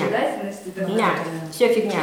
[0.00, 0.72] наблюдательности.
[0.78, 1.14] Нет, нет,
[1.52, 2.00] все фигня.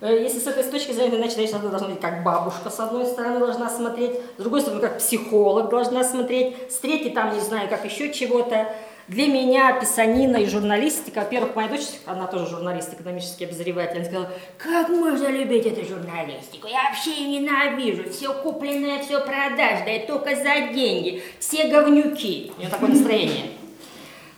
[0.00, 3.06] Э, если с этой точки зрения ты начинаешь, она должна быть как бабушка, с одной
[3.06, 7.68] стороны, должна смотреть, с другой стороны, как психолог должна смотреть, с третьей, там, не знаю,
[7.68, 8.72] как еще чего-то.
[9.08, 14.30] Для меня писанина и журналистика, во-первых, моя дочь, она тоже журналист, экономический обозреватель, она сказала,
[14.58, 20.74] как можно любить эту журналистику, я вообще ее ненавижу, все купленное, все продажное, только за
[20.74, 22.52] деньги, все говнюки.
[22.58, 23.57] У нее такое настроение.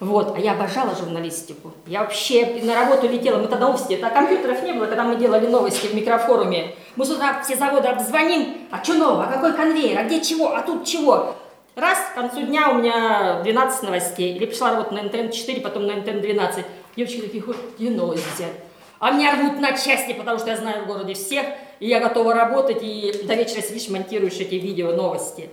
[0.01, 1.73] Вот, а я обожала журналистику.
[1.87, 5.47] Я вообще на работу летела, мы тогда новости, это компьютеров не было, когда мы делали
[5.47, 6.75] новости в микрофоруме.
[6.97, 10.55] Мы с утра все заводы обзвоним, а что нового, а какой конвейер, а где чего,
[10.55, 11.37] а тут чего.
[11.77, 15.93] Раз, к концу дня у меня 12 новостей, или пришла работа на НТН-4, потом на
[15.93, 16.65] НТН-12.
[16.97, 18.53] Девочки такие ходят, где новости взять?
[19.01, 21.45] А меня рвут на части, потому что я знаю в городе всех,
[21.79, 25.51] и я готова работать, и до вечера сидишь, монтируешь эти видео, новости.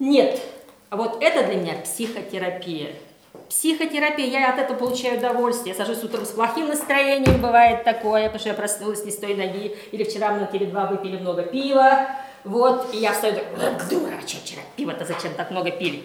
[0.00, 0.40] Нет,
[0.88, 2.90] а вот это для меня психотерапия.
[3.48, 5.74] Психотерапия, я от этого получаю удовольствие.
[5.76, 9.34] Я сажусь утром с плохим настроением, бывает такое, потому что я проснулась не с той
[9.34, 12.08] ноги, или вчера мы на теле-2 выпили много пива,
[12.44, 16.02] вот, и я встаю, так, дура, а что вчера пиво-то зачем так много пили?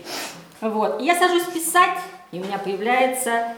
[0.62, 1.98] Вот, и я сажусь писать,
[2.32, 3.56] и у меня появляется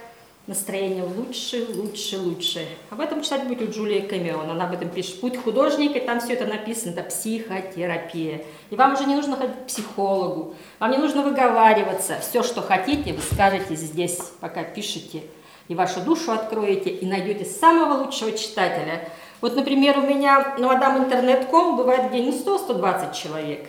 [0.48, 2.66] настроение лучше, лучше, лучше.
[2.90, 4.50] Об этом читать будет у Джулии Кэмерон.
[4.50, 5.20] Она об этом пишет.
[5.20, 6.92] Путь художника, и там все это написано.
[6.92, 8.44] Это психотерапия.
[8.70, 10.56] И вам уже не нужно ходить к психологу.
[10.80, 12.18] Вам не нужно выговариваться.
[12.22, 15.24] Все, что хотите, вы скажете здесь, пока пишете.
[15.68, 19.10] И вашу душу откроете, и найдете самого лучшего читателя.
[19.42, 23.68] Вот, например, у меня на мадам интернет.ком бывает где не 100-120 человек.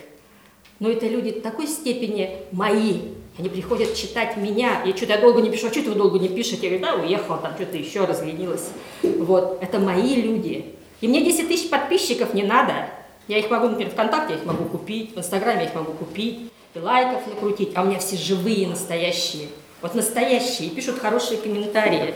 [0.79, 3.18] Но это люди в такой степени мои.
[3.37, 4.81] Они приходят читать меня.
[4.83, 5.67] Я что-то я долго не пишу.
[5.67, 6.69] А что вы долго не пишете?
[6.69, 8.69] Я говорю, да, уехала, там что-то еще разленилась.
[9.03, 10.75] Вот, это мои люди.
[11.01, 12.89] И мне 10 тысяч подписчиков не надо.
[13.27, 16.51] Я их могу, например, ВКонтакте я их могу купить, в Инстаграме я их могу купить,
[16.73, 19.49] и лайков накрутить, а у меня все живые, настоящие.
[19.81, 22.15] Вот настоящие, пишут хорошие комментарии.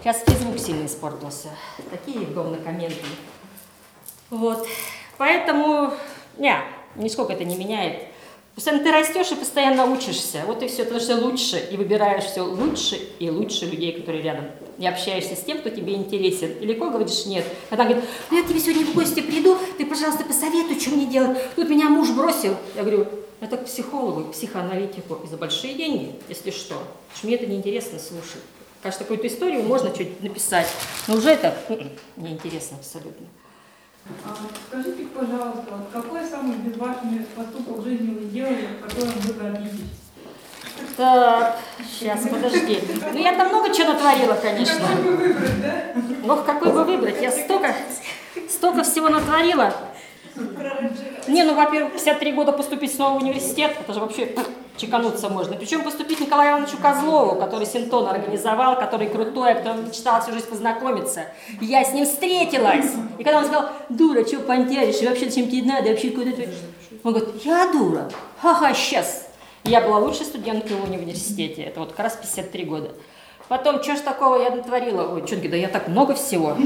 [0.00, 1.48] Сейчас Фейсбук сильно испортился.
[1.90, 2.96] Такие говнокомменты.
[4.28, 4.66] Вот.
[5.16, 5.92] Поэтому,
[6.36, 6.54] не,
[6.96, 8.09] нисколько это не меняет.
[8.54, 10.42] Постоянно ты растешь и постоянно учишься.
[10.46, 14.46] Вот и все, потому что лучше, и выбираешь все лучше и лучше людей, которые рядом.
[14.78, 16.52] И общаешься с тем, кто тебе интересен.
[16.60, 17.44] И легко говоришь нет.
[17.70, 21.06] Когда говорит, ну я к тебе сегодня в гости приду, ты, пожалуйста, посоветуй, что мне
[21.06, 21.38] делать.
[21.54, 22.56] Тут меня муж бросил.
[22.74, 23.06] Я говорю,
[23.40, 25.20] это к психологу, к психоаналитику.
[25.24, 26.74] И за большие деньги, если что.
[26.74, 28.42] Потому что мне это неинтересно слушать.
[28.82, 30.66] Кажется, какую-то историю можно что-нибудь написать,
[31.06, 33.26] но уже это м-м, неинтересно абсолютно.
[34.24, 34.36] А,
[34.68, 40.00] скажите, пожалуйста, вот какой самый безважный поступок в жизни вы сделали, в котором вы гордитесь?
[40.96, 42.80] Так, сейчас, подожди.
[43.12, 44.80] Ну, я там много чего натворила, конечно.
[44.80, 46.32] Какой бы выбрать, да?
[46.32, 47.20] Ох, какой бы выбрать?
[47.20, 47.74] Я столько,
[48.48, 49.74] столько всего натворила.
[51.28, 54.34] Не, ну, во-первых, 53 года поступить снова в университет, это же вообще
[54.76, 55.56] чекануться можно.
[55.56, 61.26] Причем поступить Николаю Ивановичу Козлову, который Синтон организовал, который крутой, которым мечтала всю жизнь познакомиться.
[61.60, 62.90] Я с ним встретилась.
[63.18, 66.48] И когда он сказал, дура, что понтяришь, вообще чем тебе надо, вообще куда ты...
[67.02, 69.28] Он говорит, я дура, ха-ха, сейчас.
[69.64, 72.90] Я была лучшей студенткой в университете, это вот как раз 53 года.
[73.48, 75.12] Потом, что ж такого я натворила?
[75.12, 76.56] Ой, что да я так много всего.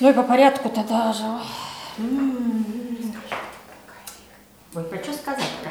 [0.00, 1.22] Ну и по порядку-то даже.
[1.22, 1.71] Ой,
[4.84, 5.70] про что сказать-то?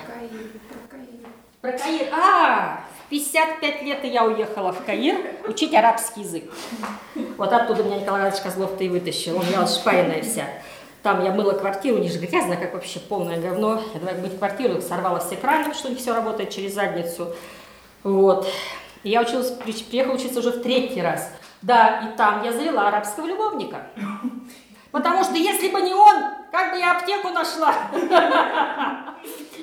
[1.62, 2.08] Про Каир.
[2.14, 5.16] А, в 55 лет я уехала в Каир
[5.48, 6.44] учить арабский язык.
[7.38, 9.38] Вот оттуда меня Николай Иванович Козлов-то и вытащил.
[9.38, 10.48] Он я шпайная вся.
[11.02, 13.82] Там я мыла квартиру, не же грязно, как вообще полное говно.
[13.94, 17.34] Я давай мыть квартиру, сорвала все краны, что не все работает через задницу.
[18.04, 18.48] Вот.
[19.02, 21.32] И я училась, приехала учиться уже в третий раз.
[21.64, 23.88] Да, и там я завела арабского любовника.
[24.92, 26.18] Потому что если бы не он,
[26.52, 27.74] как бы я аптеку нашла?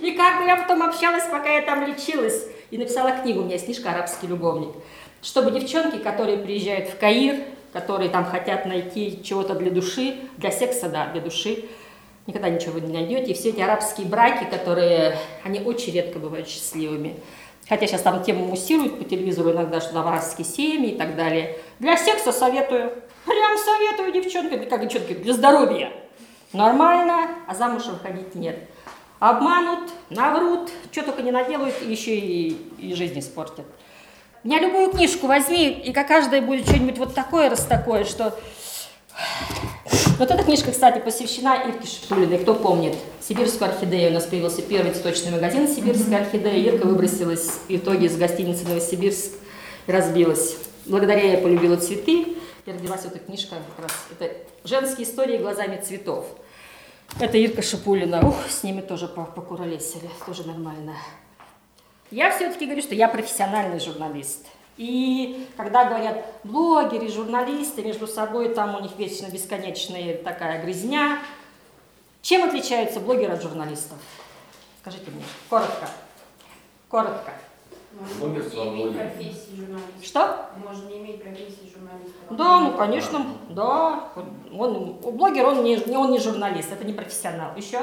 [0.01, 2.47] И как бы я потом общалась, пока я там лечилась.
[2.71, 4.75] И написала книгу, у меня есть книжка «Арабский любовник».
[5.23, 10.88] Чтобы девчонки, которые приезжают в Каир, которые там хотят найти чего-то для души, для секса,
[10.88, 11.64] да, для души,
[12.27, 13.33] никогда ничего вы не найдете.
[13.33, 17.17] И все эти арабские браки, которые, они очень редко бывают счастливыми.
[17.69, 21.59] Хотя сейчас там тему муссируют по телевизору иногда, что там арабские семьи и так далее.
[21.81, 22.93] Для секса советую.
[23.29, 25.93] Прям советую, девчонки, как девчонки, для здоровья.
[26.55, 28.59] Нормально, а замуж выходить нет.
[29.19, 33.67] Обманут, наврут, что только не наделают, еще и, и жизнь испортят.
[34.45, 38.35] Меня любую книжку возьми, и как каждая будет что-нибудь вот такое, раз такое, что...
[40.19, 42.97] Вот эта книжка, кстати, посвящена Ирке Шипулиной, кто помнит.
[43.21, 44.11] Сибирскую орхидею.
[44.11, 46.55] У нас появился первый цветочный магазин Сибирская орхидея.
[46.55, 49.33] Ирка выбросилась в итоге из гостиницы Новосибирск
[49.87, 50.57] и разбилась.
[50.87, 52.38] Благодаря ей полюбила цветы.
[52.68, 53.92] И родилась вот эта книжка как раз.
[54.11, 56.26] Это «Женские истории глазами цветов».
[57.18, 58.20] Это Ирка Шипулина.
[58.28, 60.11] Ух, с ними тоже покуролесили.
[60.26, 60.94] Тоже нормально.
[62.11, 64.46] Я все-таки говорю, что я профессиональный журналист.
[64.76, 71.20] И когда говорят блогеры, журналисты между собой, там у них вечно бесконечная такая грязня.
[72.20, 73.96] Чем отличаются блогеры от журналистов?
[74.83, 75.88] Скажите мне, коротко.
[76.90, 77.33] Коротко.
[78.20, 80.02] Может не иметь профессии журналиста.
[80.02, 80.50] Что?
[80.64, 82.12] Может не иметь профессии журналиста.
[82.30, 84.08] Да, ну конечно, да.
[84.52, 87.56] Он, блогер, он не, он не журналист, это не профессионал.
[87.56, 87.80] Еще?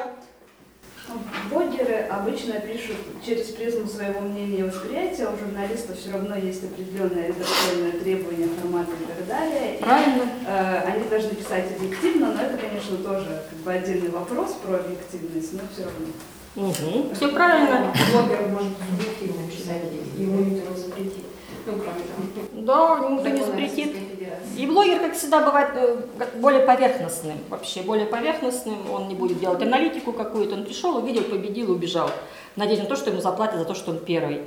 [1.51, 7.28] Блогеры обычно пишут через призму своего мнения и восприятия, у журналистов все равно есть определенные
[7.28, 9.78] редакционные требования, форматы и так далее.
[9.80, 10.23] Правильно.
[10.23, 14.78] И, э, они должны писать объективно, но это, конечно, тоже как бы отдельный вопрос про
[14.78, 16.08] объективность, но все равно.
[16.56, 17.13] Угу.
[17.13, 17.94] Все правильно.
[18.12, 19.84] Блогер может субъективно писать,
[20.18, 21.26] ему никто не запретит.
[21.65, 22.65] Ну, кроме там.
[22.65, 23.96] Да, никто не запретит.
[24.56, 25.98] И блогер, как всегда, бывает э,
[26.36, 28.89] более поверхностным, вообще более поверхностным.
[28.89, 30.56] Он не будет делать аналитику какую-то.
[30.56, 32.10] Он пришел, увидел, победил, убежал.
[32.56, 34.44] Надеясь на то, что ему заплатят за то, что он первый.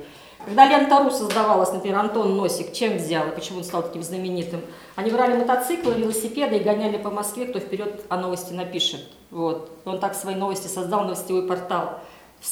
[0.49, 4.61] Когда Лента Ру создавалась, например, Антон Носик, чем взял и почему он стал таким знаменитым?
[4.95, 9.01] Они брали мотоциклы, велосипеды и гоняли по Москве, кто вперед о новости напишет.
[9.29, 9.69] Вот.
[9.85, 11.99] Он так свои новости создал, новостевой портал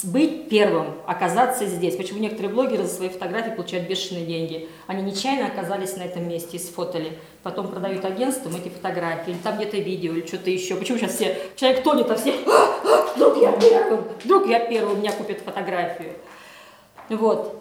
[0.03, 1.95] быть первым, оказаться здесь.
[1.95, 4.69] Почему некоторые блогеры за свои фотографии получают бешеные деньги?
[4.85, 7.17] Они нечаянно оказались на этом месте и сфотали.
[7.41, 10.75] Потом продают агентствам эти фотографии, или там где-то видео, или что-то еще.
[10.75, 12.33] Почему сейчас все, человек тонет, а все,
[13.15, 16.11] вдруг я первым, вдруг я первым, меня купят фотографию.
[17.09, 17.56] Вот.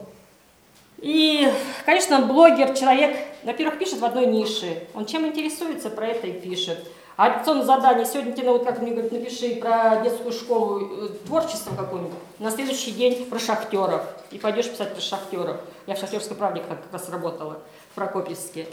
[0.98, 1.52] И,
[1.85, 4.87] конечно, блогер, человек, во-первых, пишет в одной нише.
[4.94, 6.78] Он чем интересуется, про это и пишет.
[7.16, 11.74] А операционное задание сегодня тебе, вот как мне говорят, напиши про детскую школу э, творчество
[11.74, 14.02] какое-нибудь, на следующий день про шахтеров.
[14.30, 15.56] И пойдешь писать про шахтеров.
[15.87, 18.66] Я в шахтерской правде как раз работала, в Прокопьевске.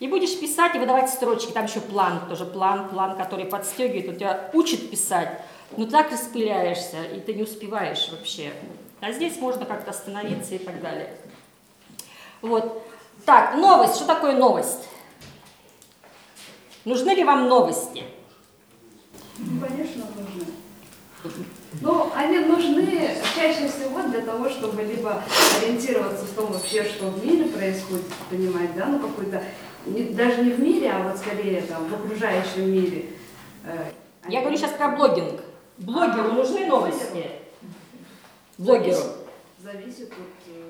[0.00, 1.52] И будешь писать и выдавать строчки.
[1.52, 5.40] Там еще план, тоже план, план, который подстегивает, у тебя учит писать.
[5.76, 8.52] Но так распыляешься, и ты не успеваешь вообще.
[9.00, 11.14] А здесь можно как-то остановиться и так далее.
[12.42, 12.82] Вот.
[13.24, 13.96] Так, новость.
[13.96, 14.88] Что такое новость?
[16.84, 18.04] Нужны ли вам новости?
[19.38, 21.44] Ну, конечно, нужны.
[21.80, 25.22] Ну, они нужны чаще всего для того, чтобы либо
[25.60, 29.42] ориентироваться в том вообще, что в мире происходит, понимать, да, ну какой-то,
[29.84, 33.06] даже не в мире, а вот скорее там в окружающем мире.
[33.64, 33.90] Э,
[34.28, 35.40] Я говорю сейчас про блогинг.
[35.78, 37.30] Блогеру нужны новости?
[38.56, 39.02] Блогеру.
[39.62, 40.67] Зависит от э,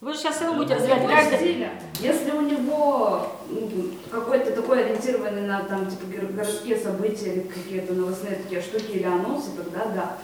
[0.00, 1.68] вы же сейчас все равно будете развивать каждый...
[1.98, 8.36] Если у него ну, какой-то такой ориентированный на там, типа, городские события или какие-то новостные
[8.36, 10.16] такие штуки или анонсы, тогда да.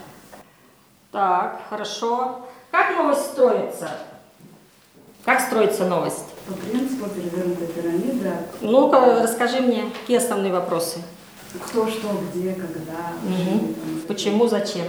[1.11, 2.45] Так, хорошо.
[2.71, 3.89] Как новость строится?
[5.25, 6.25] Как строится новость?
[6.47, 8.31] По принципу перевернутой пирамиды.
[8.61, 11.01] Ну-ка, расскажи мне, какие основные вопросы?
[11.67, 13.11] Кто, что, где, когда.
[13.23, 14.07] Угу.
[14.07, 14.85] Почему, зачем?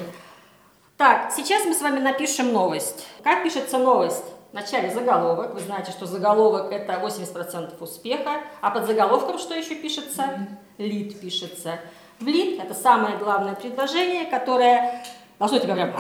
[0.97, 3.07] Так, сейчас мы с вами напишем новость.
[3.25, 4.25] Как пишется новость?
[4.53, 5.55] Вначале заголовок.
[5.55, 8.41] Вы знаете, что заголовок это 80% успеха.
[8.61, 10.49] А под заголовком что еще пишется?
[10.79, 11.81] Лид пишется.
[12.21, 15.05] В лид это самое главное предложение, которое
[15.39, 15.93] должно тебя прям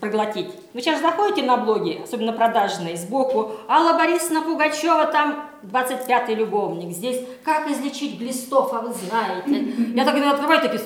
[0.00, 0.50] проглотить.
[0.74, 7.24] Вы сейчас заходите на блоги, особенно продажные, сбоку, Алла Борисовна Пугачева, там 25-й любовник, здесь
[7.44, 9.72] как излечить глистов, а вы знаете.
[9.94, 10.82] Я так иногда открываю, такие,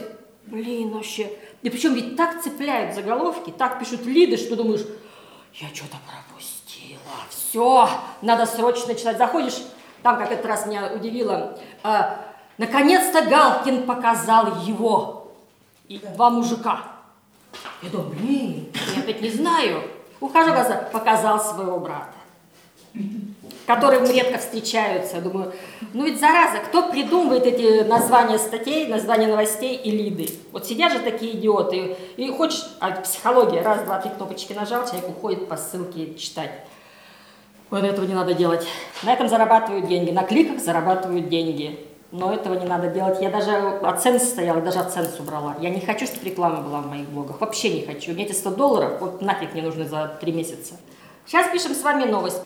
[0.47, 1.31] блин, вообще.
[1.63, 4.85] И причем ведь так цепляют заголовки, так пишут лиды, что думаешь,
[5.55, 6.52] я что-то пропустил
[7.29, 7.89] все,
[8.21, 9.19] надо срочно читать.
[9.19, 9.63] Заходишь,
[10.03, 12.01] там, как этот раз меня удивило, э,
[12.59, 15.19] наконец-то Галкин показал его.
[15.89, 16.81] И два мужика.
[17.83, 19.83] Я думаю, блин, я опять не знаю.
[20.21, 22.15] Ухожу, глаза, показал своего брата,
[23.67, 25.21] которые редко встречаются.
[25.21, 25.53] Думаю,
[25.93, 30.29] ну ведь зараза, кто придумывает эти названия статей, названия новостей и лиды?
[30.53, 35.09] Вот сидят же такие идиоты, и хочешь, а психология, раз, два, три кнопочки нажал, человек
[35.09, 36.53] уходит по ссылке читать.
[37.73, 38.67] Вот этого не надо делать.
[39.03, 41.89] На этом зарабатывают деньги, на кликах зарабатывают деньги.
[42.11, 43.19] Но этого не надо делать.
[43.23, 45.57] Я даже оценку стояла, даже оценку убрала.
[45.59, 47.41] Я не хочу, чтобы реклама была в моих блогах.
[47.41, 48.13] Вообще не хочу.
[48.13, 50.75] Мне эти 100 долларов вот нафиг не нужны за 3 месяца.
[51.25, 52.43] Сейчас пишем с вами новость.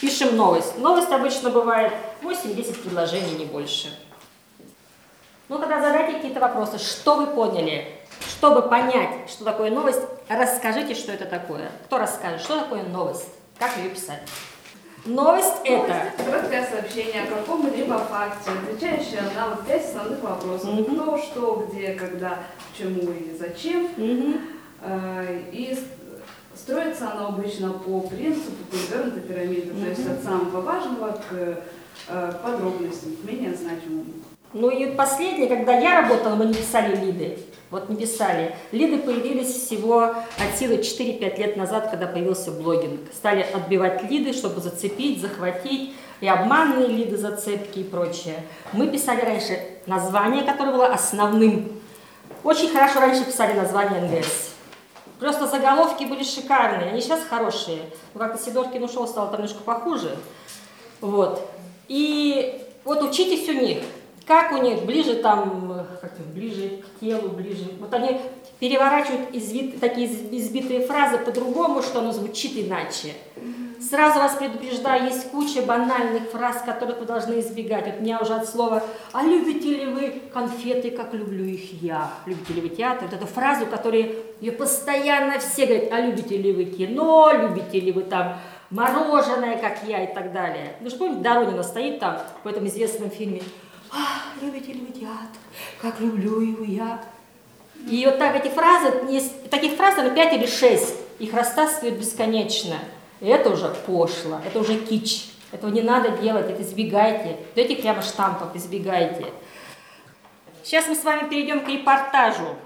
[0.00, 0.78] Пишем новость.
[0.78, 3.88] Новость обычно бывает 8-10 предложений, не больше.
[5.50, 6.78] Ну, тогда задайте какие-то вопросы.
[6.78, 7.88] Что вы поняли?
[8.26, 11.70] Чтобы понять, что такое новость, расскажите, что это такое.
[11.84, 13.28] Кто расскажет, что такое новость?
[13.58, 14.22] Как ее писать?
[15.04, 16.12] Новость это...
[16.16, 20.68] Короткое сообщение о каком-либо факте, отвечающее на вот пять основных вопросов.
[20.68, 20.94] Mm-hmm.
[20.94, 22.38] Кто, что, где, когда,
[22.70, 23.88] почему и зачем.
[23.96, 25.50] Mm-hmm.
[25.52, 25.76] И
[26.54, 29.82] строится оно обычно по принципу перевернутой пирамиды, mm-hmm.
[29.82, 31.62] то есть от самого важного к
[32.08, 34.06] э, подробностям, к менее значимому.
[34.52, 37.38] Ну и последнее, когда я работала, мы не писали лиды.
[37.72, 38.54] Вот не писали.
[38.70, 43.00] Лиды появились всего от силы 4-5 лет назад, когда появился блогинг.
[43.14, 48.44] Стали отбивать лиды, чтобы зацепить, захватить, и обманные лиды, зацепки и прочее.
[48.74, 51.80] Мы писали раньше название, которое было основным.
[52.44, 54.50] Очень хорошо раньше писали название НГС.
[55.18, 57.78] Просто заголовки были шикарные, они сейчас хорошие.
[58.12, 60.18] Но как-то Сидоркин ушел, стало там немножко похуже.
[61.00, 61.50] Вот.
[61.88, 63.78] И вот учитесь у них
[64.26, 67.64] как у них ближе там, как ближе к телу, ближе.
[67.80, 68.20] Вот они
[68.58, 73.14] переворачивают изви, такие избитые фразы по-другому, что оно звучит иначе.
[73.80, 77.86] Сразу вас предупреждаю, есть куча банальных фраз, которых вы должны избегать.
[77.86, 82.52] Вот меня уже от слова «А любите ли вы конфеты, как люблю их я?» Любите
[82.52, 83.08] ли вы театр?
[83.10, 87.32] Вот эту фразу, которую ее постоянно все говорят «А любите ли вы кино?
[87.32, 88.36] Любите ли вы там
[88.70, 90.76] мороженое, как я?» и так далее.
[90.80, 93.42] Вы же помните, Доронина стоит там в этом известном фильме
[93.92, 95.38] а, любите вы театр,
[95.80, 97.04] как люблю его я.
[97.88, 102.78] И вот так эти фразы, есть, таких фраз, наверное, 5 или 6, их растаскивают бесконечно.
[103.20, 105.28] И это уже пошло, это уже кич.
[105.52, 107.36] Этого не надо делать, это избегайте.
[107.54, 109.26] Вот этих прямо штампов избегайте.
[110.64, 112.56] Сейчас мы с вами перейдем к репортажу.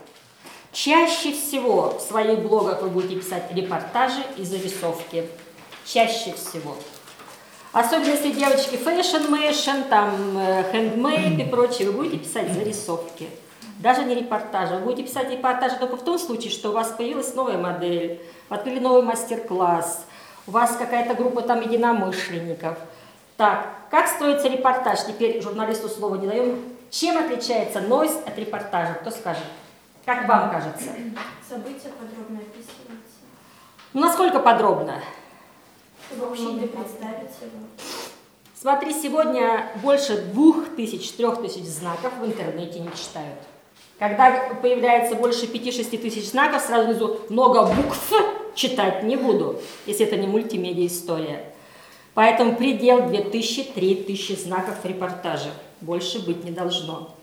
[0.73, 5.27] Чаще всего в своих блогах вы будете писать репортажи и зарисовки.
[5.85, 6.77] Чаще всего.
[7.77, 10.15] Особенно если девочки fashion-мэшн, там,
[10.73, 13.29] хендмейд э, и прочее, вы будете писать зарисовки.
[13.81, 14.77] Даже не репортажи.
[14.77, 18.79] Вы будете писать репортажи только в том случае, что у вас появилась новая модель, открыли
[18.79, 20.07] новый мастер-класс,
[20.47, 22.79] у вас какая-то группа там единомышленников.
[23.37, 25.05] Так, как строится репортаж?
[25.07, 26.59] Теперь журналисту слова не даем.
[26.89, 28.95] Чем отличается нойс от репортажа?
[28.95, 29.45] Кто скажет?
[30.07, 30.93] Как вам кажется?
[31.47, 33.17] События подробно описываются.
[33.93, 34.95] Ну, насколько подробно?
[36.09, 37.67] Чтобы вы могли представить его.
[38.55, 43.39] Смотри, сегодня больше двух тысяч, трех тысяч знаков в интернете не читают.
[43.99, 48.13] Когда появляется больше пяти-шести тысяч знаков, сразу внизу много букв
[48.55, 51.45] читать не буду, если это не мультимедиа история.
[52.15, 55.51] Поэтому предел 2000-3000 знаков в репортаже.
[55.81, 57.15] Больше быть не должно.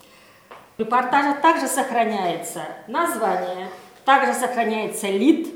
[0.77, 3.69] В репортаже также сохраняется название,
[4.05, 5.47] также сохраняется лид,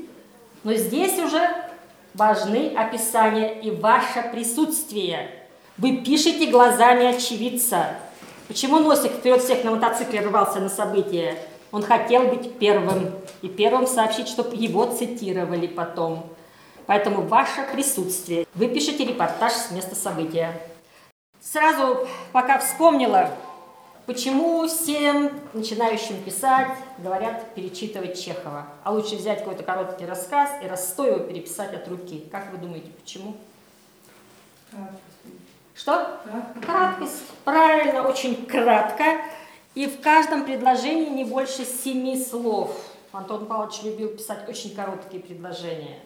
[0.64, 1.67] но здесь уже
[2.14, 5.30] важны описания и ваше присутствие.
[5.76, 7.96] Вы пишете глазами очевидца.
[8.48, 11.38] Почему Носик вперед всех на мотоцикле рвался на события?
[11.70, 16.26] Он хотел быть первым и первым сообщить, чтобы его цитировали потом.
[16.86, 18.46] Поэтому ваше присутствие.
[18.54, 20.58] Вы пишете репортаж с места события.
[21.40, 23.30] Сразу, пока вспомнила,
[24.08, 30.88] почему всем начинающим писать говорят перечитывать Чехова, а лучше взять какой-то короткий рассказ и раз
[30.88, 32.26] сто его переписать от руки.
[32.32, 33.36] Как вы думаете, почему?
[35.74, 36.20] Что?
[36.64, 37.22] Краткость.
[37.44, 39.04] Правильно, очень кратко.
[39.74, 42.74] И в каждом предложении не больше семи слов.
[43.12, 45.98] Антон Павлович любил писать очень короткие предложения.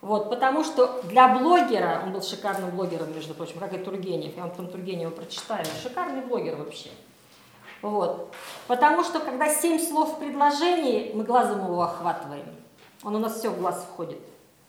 [0.00, 4.42] Вот, потому что для блогера, он был шикарным блогером, между прочим, как и Тургенев, я
[4.42, 6.88] вам потом Тургенева прочитаю, шикарный блогер вообще.
[7.82, 8.34] Вот.
[8.66, 12.46] Потому что когда семь слов в предложении, мы глазом его охватываем.
[13.04, 14.18] Он у нас все в глаз входит.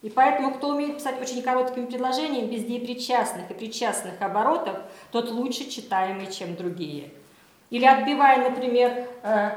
[0.02, 4.78] И поэтому, кто умеет писать очень короткими предложениями, без депричастных и причастных оборотов,
[5.12, 7.12] тот лучше читаемый, чем другие.
[7.70, 9.50] Или отбивая, например, э,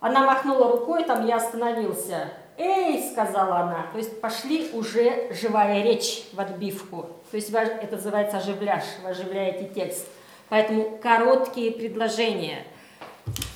[0.00, 2.28] она махнула рукой, там я остановился.
[2.58, 3.86] «Эй!»– сказала она.
[3.92, 7.08] То есть пошли уже живая речь в отбивку.
[7.30, 10.06] То есть это называется оживляж, вы оживляете текст.
[10.48, 12.64] Поэтому короткие предложения.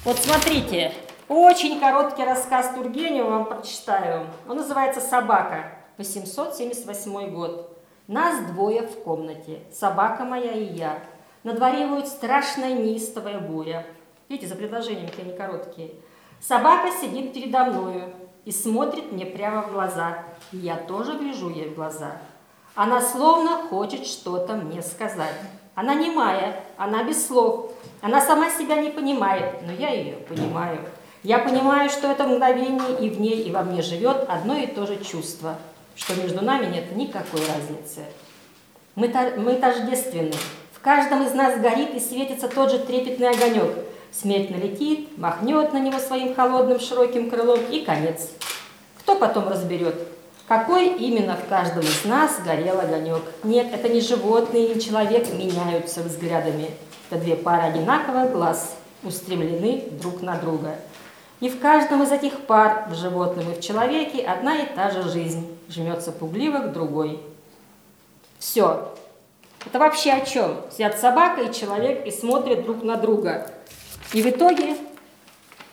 [0.05, 0.93] Вот смотрите,
[1.29, 4.27] очень короткий рассказ Тургенева вам прочитаю.
[4.49, 5.73] Он называется «Собака».
[5.99, 7.77] 878 год.
[8.09, 10.99] Нас двое в комнате, собака моя и я.
[11.45, 13.87] На дворе будет страшная неистовая буря.
[14.29, 15.91] Видите, за предложением какие они короткие.
[16.41, 18.15] Собака сидит передо мною
[18.47, 20.25] и смотрит мне прямо в глаза.
[20.53, 22.17] И я тоже гляжу ей в глаза.
[22.75, 25.37] Она словно хочет что-то мне сказать.
[25.75, 27.73] Она немая, она без слов.
[28.01, 30.81] Она сама себя не понимает, но я ее понимаю.
[31.23, 34.87] Я понимаю, что это мгновение и в ней, и во мне живет одно и то
[34.87, 35.57] же чувство–
[36.01, 38.05] что между нами нет никакой разницы.
[38.95, 40.33] Мы, мы тождественны.
[40.73, 43.71] В каждом из нас горит и светится тот же трепетный огонек.
[44.11, 48.31] Смерть налетит, махнет на него своим холодным широким крылом и конец.
[48.99, 49.95] Кто потом разберет,
[50.51, 53.23] какой именно в каждом из нас горел огонек?
[53.45, 56.73] Нет, это не животные, не человек меняются взглядами.
[57.09, 58.75] Это две пары одинаковых глаз,
[59.05, 60.75] устремлены друг на друга.
[61.39, 65.09] И в каждом из этих пар, в животном и в человеке, одна и та же
[65.09, 67.21] жизнь жмется пугливо к другой.
[68.41, 68.93] Все.
[69.65, 70.57] Это вообще о чем?
[70.73, 73.49] Сидят собака и человек и смотрят друг на друга.
[74.13, 74.77] И в итоге,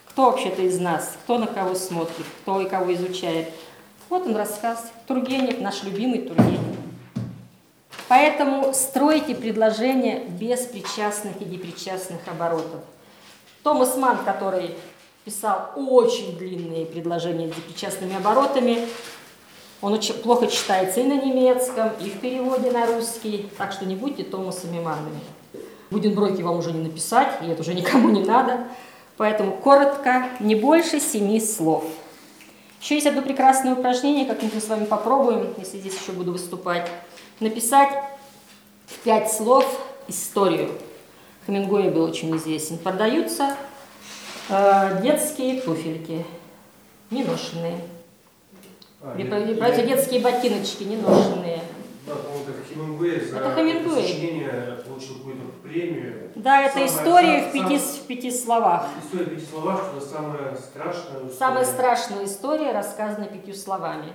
[0.09, 3.49] кто вообще-то из нас, кто на кого смотрит, кто и кого изучает?
[4.09, 4.91] Вот он рассказ.
[5.05, 6.61] Тургенев, наш любимый Тургенев.
[8.07, 12.81] Поэтому стройте предложения без причастных и непричастных оборотов.
[13.63, 14.75] Томас Ман, который
[15.25, 18.87] писал очень длинные предложения с непричастными оборотами,
[19.81, 23.95] он очень плохо читается и на немецком, и в переводе на русский, так что не
[23.95, 25.19] будьте Томасами Маннами.
[25.91, 28.67] Буденбройки вам уже не написать, и это уже никому не надо.
[29.17, 31.83] Поэтому коротко, не больше семи слов.
[32.81, 36.89] Еще есть одно прекрасное упражнение, как-нибудь мы с вами попробуем, если здесь еще буду выступать.
[37.39, 37.89] Написать
[38.85, 39.65] в пять слов
[40.07, 40.71] историю.
[41.45, 42.77] Хемингуэй был очень известен.
[42.77, 43.55] Продаются
[44.49, 46.25] э, детские туфельки,
[47.09, 47.79] неношенные.
[49.01, 51.61] А, Брать детские ботиночки неношенные.
[52.07, 54.07] Да, по-моему, это Хемингуэй за это Хемингуэй.
[54.07, 56.31] сочинение получил какую-то премию.
[56.35, 58.87] Да, это самое, история сам, в, пяти, в пяти словах.
[59.03, 61.37] История в пяти словах, что это самая страшная история.
[61.37, 64.13] Самая страшная история, рассказана пятью словами.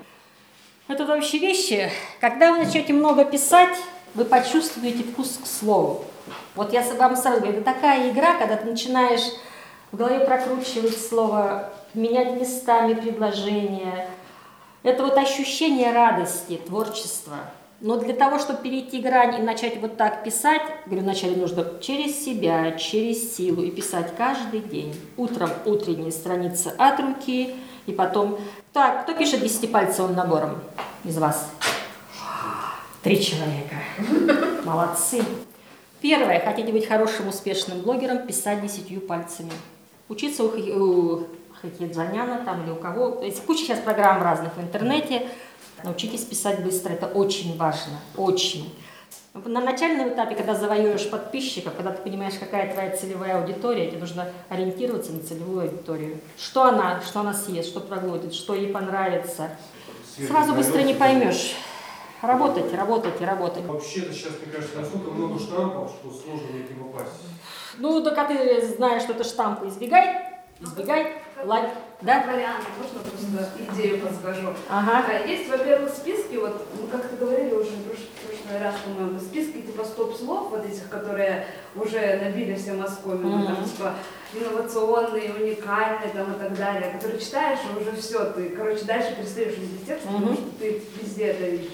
[0.89, 1.91] Это вообще вещи,
[2.21, 3.77] когда вы начнете много писать,
[4.15, 6.05] вы почувствуете вкус к слову.
[6.55, 9.23] Вот я вам сразу говорю, это такая игра, когда ты начинаешь
[9.91, 14.09] в голове прокручивать слово, менять местами предложения,
[14.83, 17.37] это вот ощущение радости, творчества.
[17.83, 22.25] Но для того, чтобы перейти грань и начать вот так писать, говорю, вначале нужно через
[22.25, 24.95] себя, через силу и писать каждый день.
[25.17, 27.57] Утром утренние страницы от руки,
[27.87, 28.39] и потом...
[28.73, 30.61] Так, кто пишет десятипальцевым набором
[31.03, 31.51] из вас?
[33.03, 33.75] Три человека.
[34.65, 35.25] Молодцы.
[36.01, 36.39] Первое.
[36.39, 39.51] Хотите быть хорошим, успешным блогером, писать десятью пальцами.
[40.09, 41.27] Учиться у, у
[41.61, 43.21] Хакиджаняна там или у кого.
[43.23, 45.27] Есть куча сейчас программ разных в интернете.
[45.85, 46.93] Научитесь писать быстро.
[46.93, 47.95] Это очень важно.
[48.17, 48.73] Очень.
[49.35, 54.29] На начальном этапе, когда завоюешь подписчиков, когда ты понимаешь, какая твоя целевая аудитория, тебе нужно
[54.51, 56.21] ориентироваться на целевую аудиторию.
[56.39, 59.51] Что она, что она съест, что проглотит, что ей понравится.
[60.29, 61.55] Сразу быстро не поймешь.
[62.21, 63.65] Работать, работать и работать.
[63.65, 67.11] Вообще-то сейчас, мне кажется, настолько много штампов, что сложно них попасть.
[67.79, 71.71] Ну, только ты знаешь, что это штампы, избегай, избегай, ладь,
[72.01, 72.25] да?
[72.27, 74.49] Вариант, можно просто идею подскажу.
[74.69, 75.05] Ага.
[75.09, 79.19] А, Есть, во-первых, списки, вот мы как-то говорили уже в прош- в прошлый раз, по-моему,
[79.21, 83.65] списки типа стоп-слов, вот этих, которые уже набили все Москву, именно там Мгм.
[83.65, 83.95] типа
[84.35, 89.57] инновационные, уникальные там и так далее, которые читаешь, и уже все, ты, короче, дальше перестаешь
[89.59, 90.35] видеть текст, потому Мгм.
[90.35, 91.71] что ты везде это видишь.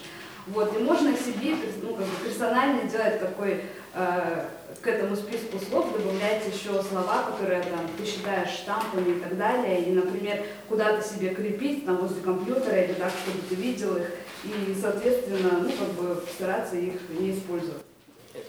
[0.54, 4.44] Вот, и можно себе ну, как бы персонально делать такой э,
[4.80, 9.82] к этому списку слов добавлять еще слова, которые там ты считаешь штампами и так далее,
[9.82, 14.10] и, например, куда-то себе крепить там возле компьютера или так, чтобы ты видел их,
[14.44, 17.82] и, соответственно, ну, как бы стараться их не использовать.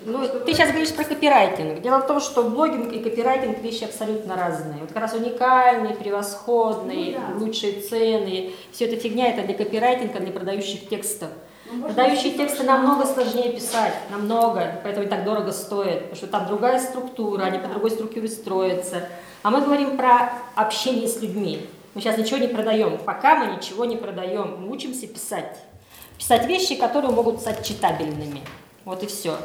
[0.01, 1.81] Ну, ты сейчас говоришь про копирайтинг.
[1.81, 4.79] Дело в том, что блогинг и копирайтинг вещи абсолютно разные.
[4.79, 7.45] Вот как раз уникальные, превосходные, Ну да.
[7.45, 8.51] лучшие цены.
[8.71, 11.29] Все это фигня, это для копирайтинга, для продающих текстов.
[11.71, 16.27] Ну, Продающие сказать, тексты намного сложнее писать, намного, поэтому и так дорого стоит, потому что
[16.27, 19.07] там другая структура, они по другой структуре строятся.
[19.43, 21.67] А мы говорим про общение с людьми.
[21.93, 25.59] Мы сейчас ничего не продаем, пока мы ничего не продаем, мы учимся писать.
[26.17, 28.41] Писать вещи, которые могут стать читабельными.
[28.83, 29.37] Вот и все.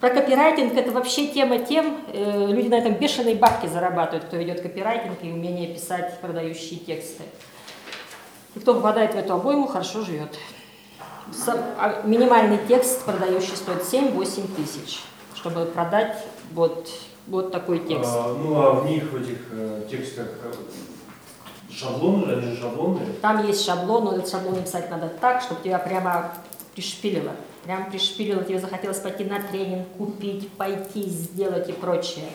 [0.00, 4.60] Про копирайтинг это вообще тема тем, э, люди на этом бешеные бабки зарабатывают, кто ведет
[4.60, 7.24] копирайтинг и умение писать продающие тексты.
[8.54, 10.38] И кто попадает в эту обойму, хорошо живет.
[11.78, 15.00] А минимальный текст продающий стоит 7-8 тысяч,
[15.34, 16.88] чтобы продать вот,
[17.26, 18.10] вот такой текст.
[18.12, 20.52] А, ну а в них, в этих э, текстах, э,
[21.72, 23.06] шаблоны, они же шаблонные.
[23.20, 26.32] Там есть шаблон, но этот шаблон писать надо так, чтобы тебя прямо
[26.74, 27.32] пришпилило.
[27.64, 32.26] Прям пришпилило, тебе захотелось пойти на тренинг, купить, пойти, сделать и прочее.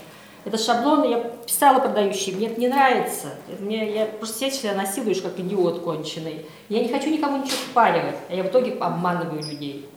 [0.44, 3.28] Это шаблоны я писала продающие, мне это не нравится.
[3.60, 6.46] Мне, я просто себя насилуешь, как идиот конченый.
[6.68, 9.88] Я не хочу никому ничего впаривать, а я в итоге обманываю людей.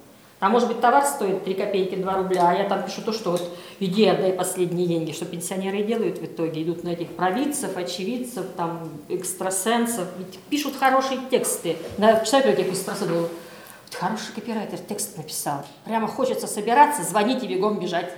[0.41, 3.31] Там, может быть, товар стоит 3 копейки, 2 рубля, а я там пишу то, что
[3.31, 8.45] вот иди отдай последние деньги, что пенсионеры делают в итоге, идут на этих провидцев, очевидцев,
[8.55, 11.77] там, экстрасенсов, ведь пишут хорошие тексты.
[11.97, 13.31] На, читаю этих экстрасенсов,
[13.95, 15.65] хороший копирайтер текст написал.
[15.87, 18.13] Прямо хочется собираться, звонить и бегом бежать.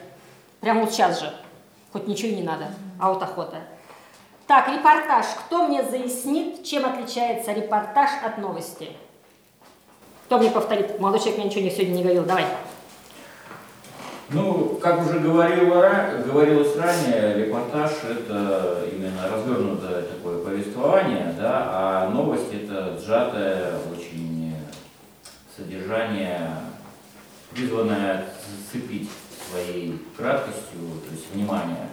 [0.60, 1.32] Прямо вот сейчас же.
[1.96, 2.66] Хоть ничего не надо,
[3.00, 3.56] а вот охота.
[4.46, 5.24] Так, репортаж.
[5.46, 8.90] Кто мне заяснит, чем отличается репортаж от новости?
[10.26, 11.00] Кто мне повторит?
[11.00, 12.24] Молодой человек мне ничего сегодня не говорил.
[12.24, 12.44] Давай.
[14.28, 22.52] Ну, как уже говорила, говорилось ранее, репортаж– это именно развернутое такое повествование, да, а новость–
[22.52, 24.54] это сжатое очень
[25.56, 26.56] содержание,
[27.54, 28.26] призванное
[28.70, 29.08] зацепить
[29.50, 31.88] своей краткостью, то есть внимание.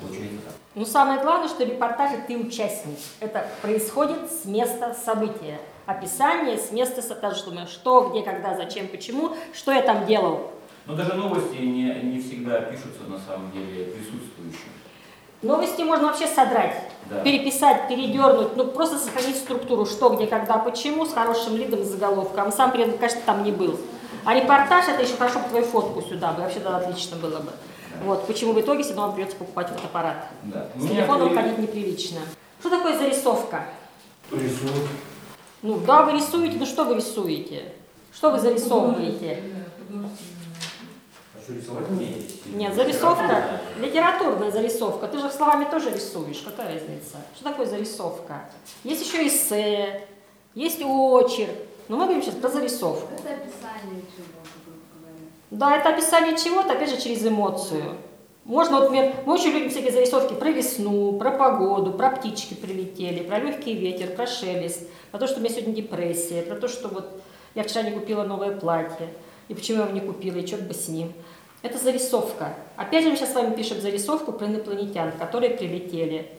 [0.00, 0.54] Получается так.
[0.74, 2.98] Ну, самое главное, что репортажи ты участник.
[3.20, 5.58] Это происходит с места события.
[5.86, 7.66] Описание с места события.
[7.66, 10.50] Что, где, когда, зачем, почему, что я там делал.
[10.86, 14.70] Но даже новости не, не всегда пишутся на самом деле присутствующим.
[15.42, 16.76] Новости можно вообще содрать,
[17.10, 17.20] Да.
[17.22, 22.52] переписать, передернуть, ну просто сохранить структуру, что, где, когда, почему, с хорошим лидом, с заголовком.
[22.52, 23.78] Сам при этом, конечно, там не был.
[24.24, 27.52] А репортаж, это еще хорошо бы твою фотку сюда бы, вообще да, отлично было бы.
[28.04, 30.26] Вот, почему в итоге все равно вам придется покупать фотоаппарат.
[30.44, 30.68] Да.
[30.76, 32.20] С телефоном при- ходить неприлично.
[32.60, 33.64] Что такое зарисовка?
[34.30, 34.88] Рисунок.
[35.62, 37.72] Ну да, вы рисуете, ну что вы рисуете?
[38.12, 39.42] Что вы зарисовываете?
[41.36, 41.84] А что рисовать?
[42.00, 42.46] Есть.
[42.46, 45.06] Нет, зарисовка, литературная зарисовка.
[45.08, 47.16] Ты же словами тоже рисуешь, какая разница?
[47.34, 48.44] Что такое зарисовка?
[48.84, 50.06] Есть еще эссе,
[50.54, 51.54] есть очерк.
[51.92, 53.06] Но мы говорим сейчас про зарисовку.
[53.12, 54.24] Это описание чего,
[54.64, 55.18] грубо говоря.
[55.50, 57.96] Да, это описание чего-то, опять же, через эмоцию.
[58.46, 63.22] Можно, вот, например, мы очень любим всякие зарисовки про весну, про погоду, про птички прилетели,
[63.22, 66.88] про легкий ветер, про шелест, про то, что у меня сегодня депрессия, про то, что
[66.88, 67.10] вот
[67.54, 69.10] я вчера не купила новое платье,
[69.48, 71.12] и почему я его не купила, и черт бы с ним.
[71.60, 72.54] Это зарисовка.
[72.78, 76.30] Опять же, мы сейчас с вами пишем зарисовку про инопланетян, которые прилетели.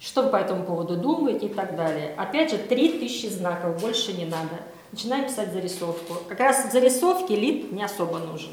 [0.00, 2.14] Что вы по этому поводу думаете и так далее.
[2.16, 4.62] Опять же, 3000 знаков, больше не надо.
[4.94, 6.14] Начинаем писать зарисовку.
[6.28, 8.52] Как раз в зарисовке лид не особо нужен.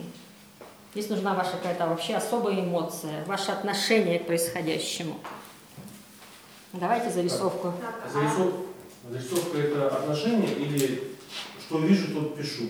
[0.92, 5.20] Здесь нужна ваша какая-то вообще особая эмоция, ваше отношение к происходящему.
[6.74, 7.74] Давайте зарисовку.
[8.12, 8.58] Зарисовка,
[9.08, 11.12] зарисовка это отношение или
[11.60, 12.64] что вижу, тот пишу?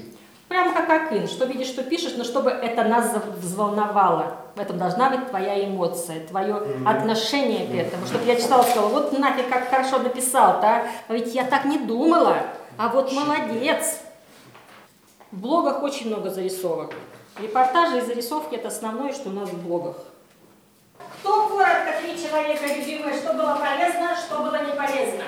[0.50, 4.36] Прямо как Акин, что видишь, что пишешь, но чтобы это нас взволновало.
[4.58, 6.90] В этом должна быть твоя эмоция, твое mm-hmm.
[6.90, 8.06] отношение к этому.
[8.06, 12.36] Чтобы я читала, сказала, вот нафиг, как хорошо написал-то, а ведь я так не думала,
[12.78, 14.00] а вот молодец.
[15.32, 16.94] В блогах очень много зарисовок.
[17.40, 19.96] Репортажи и зарисовки– это основное, что у нас в блогах.
[21.20, 25.24] Кто коротко, три человека, любимые, что было полезно, что было не полезно?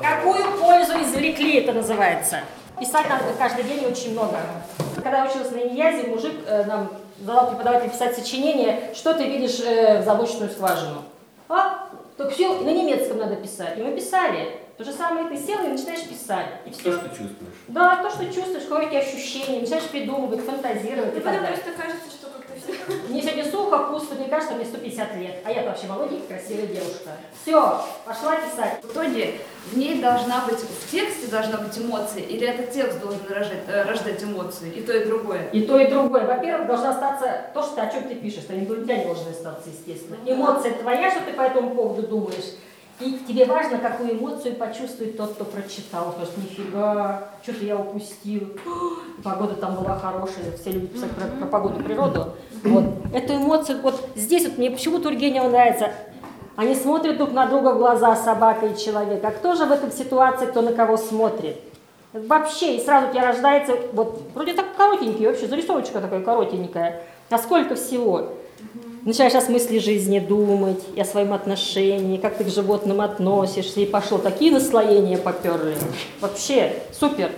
[0.00, 2.40] Какую пользу извлекли, это называется?
[2.78, 4.38] Писать надо каждый день очень много.
[5.02, 10.00] Когда училась на Иньязе, мужик э, нам задал преподаватель писать сочинение, что ты видишь э,
[10.00, 11.02] в замочную скважину.
[11.48, 13.78] А, так все, на немецком надо писать.
[13.78, 14.59] И мы писали.
[14.80, 16.46] То же самое ты сел и начинаешь писать.
[16.64, 16.84] И все.
[16.84, 17.52] То, что чувствуешь.
[17.68, 21.48] Да, то, что чувствуешь, какие ощущения, начинаешь придумывать, фантазировать далее.
[21.48, 23.10] просто кажется, что как-то все...
[23.10, 27.10] Мне сегодня сухо, пусто, мне кажется, мне 150 лет, а я вообще молоденькая, красивая девушка.
[27.42, 28.82] Все, пошла писать.
[28.82, 33.20] В итоге в ней должна быть, в тексте должна быть эмоция, или этот текст должен
[33.28, 35.50] рождать, э, рождать эмоции, и то, и другое?
[35.52, 36.24] И то, и другое.
[36.24, 39.28] Во-первых, должна остаться то, что ты, о чем ты пишешь, что у тебя не должны
[39.28, 40.16] остаться, естественно.
[40.24, 42.54] Эмоция твоя, что ты по этому поводу думаешь,
[43.00, 46.12] и тебе важно, какую эмоцию почувствует тот, кто прочитал.
[46.12, 48.56] То есть нифига, что-то я упустил.
[49.24, 52.34] Погода там была хорошая, все любят писать про, про погоду, природу.
[52.64, 52.84] Вот.
[53.14, 55.92] Эту эмоцию, вот здесь вот мне почему Тургенева нравится.
[56.56, 59.24] Они смотрят друг на друга в глаза, собака и человек.
[59.24, 61.56] А кто же в этой ситуации, кто на кого смотрит?
[62.12, 67.02] Вообще, и сразу у тебя рождается, вот, вроде так коротенький, вообще зарисовочка такая коротенькая.
[67.30, 68.32] А сколько всего?
[69.04, 73.86] Начинаешь о смысле жизни думать, и о своем отношении, как ты к животным относишься, и
[73.86, 75.76] пошло такие наслоения поперли.
[76.20, 77.30] Вообще, супер.